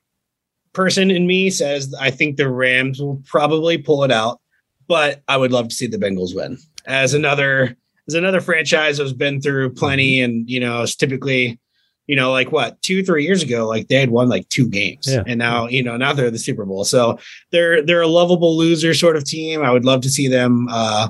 person 0.74 1.10
in 1.10 1.26
me 1.26 1.50
says 1.50 1.94
I 2.00 2.12
think 2.12 2.38
the 2.38 2.50
Rams 2.50 3.02
will 3.02 3.22
probably 3.26 3.78
pull 3.78 4.04
it 4.04 4.12
out, 4.12 4.40
but 4.88 5.24
I 5.28 5.38
would 5.38 5.52
love 5.52 5.70
to 5.70 5.76
see 5.76 5.88
the 5.88 5.98
Bengals 5.98 6.36
win. 6.36 6.58
As 6.86 7.14
another 7.14 7.76
as 8.08 8.14
another 8.14 8.42
franchise 8.42 8.98
that's 8.98 9.14
been 9.14 9.42
through 9.42 9.74
plenty 9.74 10.22
and 10.22 10.50
you 10.50 10.60
know, 10.60 10.82
it's 10.84 10.96
typically 10.96 11.60
you 12.08 12.16
know, 12.16 12.32
like 12.32 12.52
what 12.54 12.82
two, 12.82 13.04
three 13.04 13.26
years 13.26 13.44
ago, 13.44 13.68
like 13.68 13.90
they 13.90 14.00
had 14.00 14.10
won 14.10 14.30
like 14.30 14.48
two 14.48 14.68
games, 14.68 15.08
yeah. 15.08 15.24
and 15.28 15.38
now 15.38 15.68
you 15.68 15.84
know 15.84 15.98
now 15.98 16.14
they're 16.14 16.32
the 16.32 16.40
Super 16.40 16.66
Bowl. 16.66 16.86
So 16.86 17.20
they're 17.52 17.86
they're 17.86 18.02
a 18.02 18.08
lovable 18.08 18.58
loser 18.58 18.94
sort 18.94 19.18
of 19.18 19.26
team. 19.26 19.62
I 19.62 19.72
would 19.72 19.86
love 19.86 20.02
to 20.02 20.10
see 20.10 20.30
them 20.30 20.68
uh, 20.72 21.10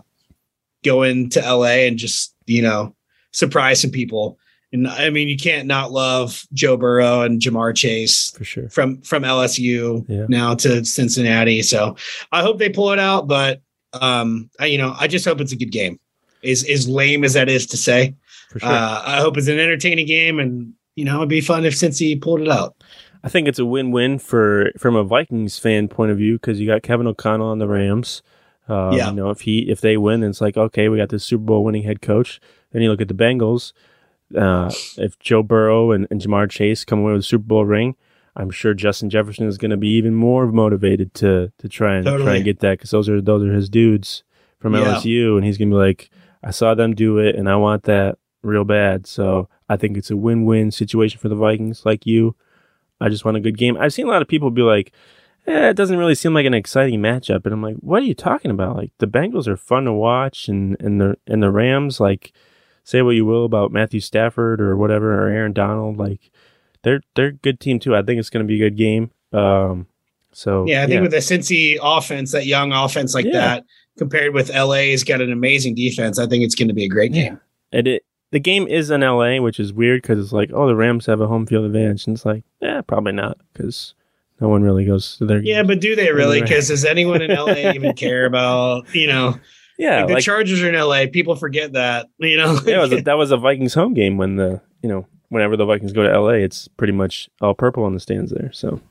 go 0.84 1.04
into 1.04 1.40
LA 1.40 1.86
and 1.86 1.98
just 1.98 2.36
you 2.48 2.64
know 2.64 2.96
surprise 3.32 3.80
some 3.80 3.92
people. 3.92 4.40
And 4.74 4.88
I 4.88 5.12
mean, 5.12 5.28
you 5.30 5.38
can't 5.38 5.68
not 5.68 5.92
love 5.92 6.44
Joe 6.52 6.76
Burrow 6.76 7.22
and 7.22 7.40
Ja'Marr 7.40 7.76
Chase 7.76 8.32
for 8.32 8.44
sure 8.44 8.70
from 8.70 9.02
from 9.02 9.22
LSU 9.24 10.04
yeah. 10.10 10.26
now 10.28 10.56
to 10.56 10.84
Cincinnati. 10.84 11.62
So 11.62 11.96
I 12.32 12.42
hope 12.42 12.58
they 12.58 12.70
pull 12.70 12.92
it 12.92 13.00
out, 13.00 13.28
but 13.28 13.62
um, 13.94 14.50
I 14.60 14.66
you 14.66 14.80
know 14.80 14.96
I 15.00 15.08
just 15.08 15.26
hope 15.26 15.42
it's 15.42 15.54
a 15.54 15.58
good 15.58 15.72
game. 15.72 16.00
Is 16.48 16.64
as 16.70 16.88
lame 16.88 17.24
as 17.24 17.34
that 17.34 17.50
is 17.50 17.66
to 17.68 17.78
say, 17.78 18.16
sure. 18.58 18.68
uh, 18.70 19.02
I 19.06 19.20
hope 19.20 19.38
it's 19.38 19.48
an 19.48 19.60
entertaining 19.60 20.08
game 20.08 20.40
and 20.40 20.74
you 20.96 21.06
know, 21.06 21.18
it'd 21.18 21.30
be 21.30 21.42
fun 21.42 21.64
if 21.64 21.76
Cincy 21.76 22.20
pulled 22.20 22.42
it 22.42 22.50
out. 22.50 22.76
I 23.24 23.30
think 23.30 23.48
it's 23.48 23.60
a 23.60 23.66
win-win 23.66 24.18
for 24.20 24.72
from 24.78 24.96
a 24.96 25.04
Vikings 25.04 25.60
fan 25.60 25.88
point 25.88 26.12
of 26.12 26.18
view 26.18 26.36
because 26.36 26.60
you 26.60 26.66
got 26.68 26.82
Kevin 26.82 27.06
O'Connell 27.08 27.50
on 27.50 27.60
the 27.60 27.68
Rams. 27.68 28.24
Uh, 28.70 28.92
yeah. 28.96 29.10
You 29.10 29.16
know, 29.16 29.30
if 29.30 29.42
he 29.42 29.70
if 29.70 29.82
they 29.82 29.98
win, 29.98 30.22
then 30.22 30.32
it's 30.32 30.42
like 30.42 30.58
okay, 30.58 30.90
we 30.90 30.98
got 30.98 31.10
this 31.10 31.24
Super 31.24 31.44
Bowl 31.44 31.64
winning 31.64 31.84
head 31.84 32.02
coach. 32.02 32.40
Then 32.72 32.82
you 32.82 32.90
look 32.90 33.02
at 33.02 33.08
the 33.08 33.14
Bengals. 33.14 33.74
Uh, 34.36 34.72
if 34.98 35.18
Joe 35.20 35.42
Burrow 35.42 35.92
and, 35.92 36.06
and 36.12 36.20
Ja'Marr 36.20 36.50
Chase 36.50 36.84
come 36.84 37.00
away 37.00 37.14
with 37.14 37.22
a 37.22 37.24
Super 37.24 37.46
Bowl 37.46 37.66
ring, 37.66 37.96
I'm 38.36 38.50
sure 38.52 38.74
Justin 38.74 39.10
Jefferson 39.10 39.48
is 39.48 39.58
going 39.58 39.72
to 39.72 39.78
be 39.78 39.90
even 39.90 40.14
more 40.16 40.48
motivated 40.48 41.14
to 41.16 41.52
to 41.60 41.70
try 41.70 41.96
and 41.96 42.06
totally. 42.06 42.24
try 42.26 42.36
and 42.36 42.46
get 42.46 42.60
that 42.60 42.78
because 42.78 42.92
those 42.92 43.08
are 43.08 43.22
those 43.22 43.44
are 43.44 43.54
his 43.54 43.70
dudes 43.70 44.24
from 44.60 44.74
Yeah. 44.74 44.96
LSU, 44.96 45.36
and 45.38 45.46
he's 45.46 45.58
going 45.58 45.70
to 45.70 45.76
be 45.76 45.80
like, 45.80 46.10
I 46.44 46.52
saw 46.52 46.74
them 46.76 46.96
do 46.96 47.18
it, 47.18 47.36
and 47.36 47.50
I 47.50 47.56
want 47.56 47.84
that 47.84 48.18
real 48.42 48.64
bad. 48.64 49.08
So 49.08 49.50
I 49.70 49.78
think 49.78 49.98
it's 49.98 50.12
a 50.12 50.18
win-win 50.18 50.72
situation 50.72 51.20
for 51.20 51.30
the 51.30 51.36
Vikings. 51.36 51.86
Like 51.86 52.06
you, 52.06 52.36
I 53.02 53.10
just 53.10 53.26
want 53.26 53.38
a 53.38 53.42
good 53.42 53.58
game. 53.58 53.78
I've 53.78 53.94
seen 53.94 54.08
a 54.08 54.10
lot 54.10 54.22
of 54.22 54.28
people 54.28 54.50
be 54.52 54.62
like, 54.62 54.92
eh, 55.48 55.70
"It 55.70 55.76
doesn't 55.76 55.98
really 55.98 56.16
seem 56.16 56.34
like 56.34 56.46
an 56.46 56.54
exciting 56.54 57.02
matchup," 57.02 57.46
and 57.46 57.54
I'm 57.54 57.62
like, 57.62 57.76
"What 57.78 58.02
are 58.02 58.06
you 58.06 58.16
talking 58.16 58.52
about? 58.52 58.76
Like 58.78 58.92
the 59.00 59.08
Bengals 59.08 59.48
are 59.48 59.58
fun 59.58 59.86
to 59.86 59.94
watch, 59.94 60.48
and 60.48 60.78
and 60.80 61.02
the 61.02 61.18
and 61.28 61.42
the 61.44 61.52
Rams, 61.52 62.00
like, 62.00 62.34
say 62.84 63.02
what 63.02 63.16
you 63.16 63.26
will 63.26 63.46
about 63.46 63.72
Matthew 63.72 64.00
Stafford 64.00 64.62
or 64.62 64.78
whatever 64.78 65.14
or 65.26 65.28
Aaron 65.30 65.54
Donald, 65.54 65.98
like 65.98 66.32
they're 66.84 67.02
they're 67.16 67.28
a 67.28 67.34
good 67.34 67.60
team 67.60 67.80
too. 67.80 67.96
I 67.96 68.02
think 68.02 68.20
it's 68.20 68.30
going 68.30 68.46
to 68.46 68.48
be 68.48 68.56
a 68.64 68.70
good 68.70 68.78
game. 68.78 69.12
Um, 69.34 69.88
so 70.32 70.66
Yeah, 70.68 70.84
I 70.84 70.88
think 70.88 71.02
with 71.02 71.12
the 71.12 71.18
Cincy 71.18 71.78
offense, 71.82 72.32
that 72.32 72.46
young 72.46 72.72
offense 72.72 73.14
like 73.14 73.26
Yeah. 73.26 73.34
that, 73.34 73.66
compared 73.98 74.34
with 74.34 74.54
LA's 74.54 75.04
got 75.04 75.22
an 75.22 75.32
amazing 75.32 75.76
defense, 75.76 76.20
I 76.20 76.28
think 76.28 76.44
it's 76.44 76.56
going 76.56 76.68
to 76.68 76.74
be 76.74 76.86
a 76.86 76.90
great 76.90 77.14
game. 77.14 77.40
and 77.72 77.88
it 77.88 78.04
the 78.32 78.40
game 78.40 78.68
is 78.68 78.90
in 78.90 79.02
LA, 79.02 79.40
which 79.40 79.60
is 79.60 79.72
weird 79.72 80.02
because 80.02 80.20
it's 80.20 80.34
like, 80.34 80.52
oh, 80.54 80.68
the 80.68 80.76
Rams 80.76 81.06
have 81.06 81.22
a 81.22 81.28
home 81.28 81.46
field 81.46 81.66
advantage, 81.66 82.08
and 82.08 82.16
it's 82.16 82.26
like, 82.26 82.44
yeah, 82.62 82.82
probably 82.82 83.14
not 83.14 83.38
because 83.54 83.94
no 84.42 84.50
one 84.50 84.64
really 84.64 84.86
goes 84.86 85.18
to 85.18 85.26
their 85.26 85.42
Yeah, 85.42 85.64
but 85.64 85.80
do 85.80 85.96
they 85.96 86.12
really? 86.12 86.42
Because 86.42 86.68
does 86.68 86.86
anyone 86.86 87.22
in 87.22 87.32
LA 87.32 87.72
even 87.74 87.94
care 87.94 88.26
about 88.26 88.94
you 88.94 89.08
know? 89.08 89.40
yeah, 89.78 90.00
like 90.00 90.08
the 90.08 90.14
like 90.16 90.24
Chargers 90.24 90.62
are 90.62 90.70
in 90.70 90.80
LA. 90.80 91.06
People 91.12 91.36
forget 91.36 91.74
that. 91.74 92.08
You 92.18 92.38
know. 92.38 92.60
yeah, 92.66 92.80
was 92.80 92.92
a, 92.92 93.02
that 93.04 93.18
was 93.18 93.32
a 93.32 93.38
Vikings 93.38 93.74
home 93.74 93.94
game 93.94 94.18
when 94.18 94.36
the 94.36 94.62
you 94.82 94.90
know 94.90 95.08
whenever 95.30 95.56
the 95.58 95.66
Vikings 95.66 95.94
go 95.94 96.04
to 96.04 96.20
LA, 96.20 96.32
it's 96.32 96.68
pretty 96.68 96.94
much 96.94 97.30
all 97.42 97.54
purple 97.54 97.84
on 97.84 97.94
the 97.94 98.00
stands 98.00 98.32
there. 98.32 98.52
So, 98.52 98.82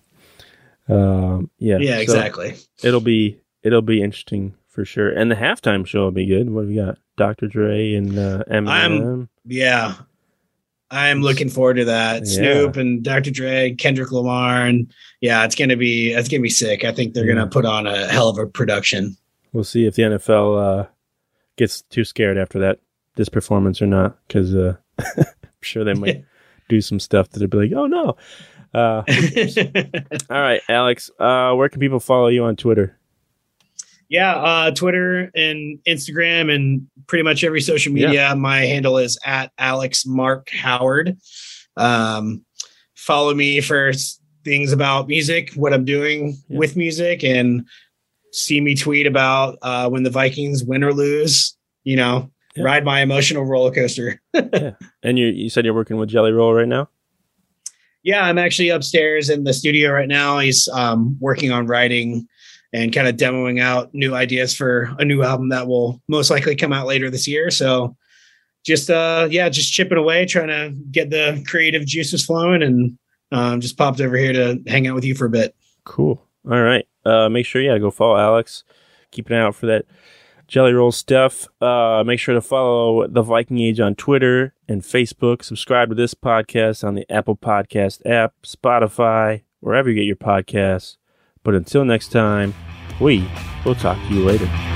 um, 0.89 1.51
yeah, 1.59 1.79
yeah, 1.79 1.97
so 1.97 2.01
exactly. 2.01 2.57
it'll 2.83 3.01
be 3.01 3.41
it'll 3.63 3.83
be 3.83 4.03
interesting 4.03 4.55
for 4.77 4.85
sure, 4.85 5.09
and 5.11 5.31
the 5.31 5.35
halftime 5.35 5.87
show 5.87 6.03
will 6.03 6.11
be 6.13 6.27
good. 6.27 6.51
What 6.51 6.63
do 6.63 6.69
we 6.69 6.77
got? 6.77 6.99
Dr. 7.17 7.49
Dre 7.49 7.95
and 7.95 8.17
uh, 8.17 8.45
Eminem. 8.51 9.27
Yeah. 9.47 9.95
I'm 10.91 11.23
looking 11.23 11.49
forward 11.49 11.79
to 11.79 11.87
that. 11.87 12.19
Yeah. 12.27 12.35
Snoop 12.35 12.77
and 12.77 13.03
Dr. 13.03 13.31
Dre, 13.31 13.75
Kendrick 13.75 14.13
Lamar, 14.13 14.67
and 14.67 14.93
yeah, 15.21 15.45
it's 15.45 15.55
gonna 15.57 15.77
be 15.77 16.13
it's 16.13 16.29
gonna 16.29 16.43
be 16.43 16.51
sick. 16.51 16.85
I 16.85 16.93
think 16.93 17.15
they're 17.15 17.27
Yeah. 17.27 17.35
gonna 17.37 17.47
put 17.49 17.65
on 17.65 17.87
a 17.87 18.07
hell 18.07 18.29
of 18.29 18.39
a 18.39 18.47
production. 18.47 19.17
We'll 19.53 19.65
see 19.65 19.87
if 19.87 19.95
the 19.97 20.03
NFL 20.05 20.59
uh, 20.83 20.87
gets 21.57 21.83
too 21.83 22.05
scared 22.05 22.37
after 22.39 22.59
that 22.61 22.79
this 23.17 23.29
performance 23.31 23.81
or 23.83 23.87
not, 23.87 24.17
because 24.29 24.55
uh, 24.55 24.77
I'm 25.01 25.25
sure 25.63 25.83
they 25.85 25.95
might 25.95 26.23
do 26.69 26.81
some 26.83 27.01
stuff 27.01 27.31
that'll 27.31 27.49
be 27.49 27.57
like, 27.57 27.73
oh 27.75 27.87
no. 27.87 28.17
Uh, 28.75 29.03
all 30.31 30.41
right, 30.41 30.61
Alex, 30.69 31.11
uh, 31.19 31.55
where 31.55 31.69
can 31.71 31.81
people 31.81 31.99
follow 31.99 32.29
you 32.29 32.45
on 32.45 32.57
Twitter? 32.57 32.96
Yeah, 34.09 34.35
uh, 34.37 34.71
Twitter 34.71 35.31
and 35.35 35.79
Instagram 35.87 36.55
and 36.55 36.87
pretty 37.07 37.23
much 37.23 37.43
every 37.45 37.61
social 37.61 37.93
media. 37.93 38.13
Yeah. 38.13 38.35
My 38.35 38.61
handle 38.61 38.99
is 38.99 39.19
at 39.25 39.53
Alex 39.59 40.05
Mark 40.07 40.49
Howard. 40.51 41.17
Um, 41.77 42.45
follow 42.95 43.35
me 43.35 43.61
for 43.61 43.93
things 44.45 44.73
about 44.73 45.09
music, 45.09 45.53
what 45.55 45.73
I'm 45.75 45.85
doing 45.85 46.37
Yeah. 46.49 46.59
with 46.59 46.77
music, 46.77 47.25
and 47.25 47.67
see 48.33 48.61
me 48.61 48.75
tweet 48.75 49.07
about 49.07 49.59
uh, 49.63 49.89
when 49.89 50.03
the 50.05 50.11
Vikings 50.11 50.63
win 50.65 50.85
or 50.85 50.93
lose. 50.93 51.57
You 51.85 51.97
know, 51.97 52.31
Yeah. 52.57 52.65
ride 52.65 52.85
my 52.85 53.01
emotional 53.01 53.45
roller 53.45 53.71
coaster. 53.73 54.21
And 55.03 55.19
you 55.19 55.27
you 55.29 55.49
said 55.51 55.65
you're 55.65 55.75
working 55.75 55.97
with 55.99 56.09
Jelly 56.09 56.33
Roll 56.33 56.53
right 56.53 56.67
now. 56.69 56.89
Yeah, 58.03 58.25
I'm 58.25 58.39
actually 58.39 58.69
upstairs 58.71 59.31
in 59.31 59.45
the 59.45 59.53
studio 59.53 59.91
right 59.93 60.09
now. 60.09 60.39
He's 60.39 60.69
um, 60.73 61.17
working 61.21 61.51
on 61.53 61.67
writing 61.67 62.27
and 62.73 62.93
kind 62.93 63.09
of 63.09 63.17
demoing 63.17 63.61
out 63.61 63.95
new 63.95 64.15
ideas 64.15 64.55
for 64.55 64.95
a 64.99 65.05
new 65.05 65.23
album 65.23 65.49
that 65.51 65.67
will 65.67 66.01
most 66.09 66.31
likely 66.31 66.57
come 66.57 66.73
out 66.73 66.87
later 66.87 67.11
this 67.11 67.27
year. 67.29 67.51
So 67.51 67.97
just 68.65 68.91
uh 68.91 69.29
yeah, 69.31 69.49
just 69.49 69.73
chipping 69.73 69.99
away, 69.99 70.27
trying 70.27 70.49
to 70.49 70.75
get 70.91 71.11
the 71.11 71.43
creative 71.47 71.87
juices 71.87 72.25
flowing 72.25 72.63
and 72.63 72.99
um, 73.33 73.61
just 73.61 73.77
popped 73.77 74.01
over 74.01 74.17
here 74.17 74.33
to 74.33 74.63
hang 74.67 74.87
out 74.87 74.95
with 74.95 75.05
you 75.05 75.15
for 75.15 75.27
a 75.27 75.31
bit. 75.31 75.55
Cool. 75.85 76.23
All 76.49 76.63
right. 76.63 76.87
Uh, 77.05 77.29
make 77.29 77.47
sure 77.47 77.63
yeah 77.63 77.79
go 77.79 77.91
follow 77.91 78.17
Alex. 78.17 78.65
Keep 79.11 79.31
an 79.31 79.37
eye 79.37 79.41
out 79.41 79.55
for 79.55 79.67
that 79.67 79.87
Jelly 80.49 80.73
Roll 80.73 80.93
stuff. 80.93 81.49
Uh, 81.61 82.05
make 82.07 82.21
sure 82.21 82.35
to 82.35 82.41
follow 82.41 83.07
the 83.07 83.23
Viking 83.23 83.59
Age 83.59 83.81
on 83.81 83.95
Twitter 83.95 84.55
and 84.69 84.83
Facebook. 84.83 85.43
Subscribe 85.43 85.89
to 85.89 85.95
this 85.95 86.15
podcast 86.15 86.87
on 86.87 86.95
the 86.95 87.11
Apple 87.11 87.37
Podcast 87.37 88.05
app, 88.07 88.35
Spotify, 88.45 89.43
wherever 89.61 89.91
you 89.91 89.97
get 89.97 90.05
your 90.05 90.17
podcasts. 90.17 90.97
But 91.47 91.55
until 91.55 91.85
next 91.85 92.09
time, 92.09 92.53
we 93.01 93.25
will 93.65 93.77
talk 93.77 93.97
to 94.09 94.15
you 94.15 94.25
later. 94.25 94.76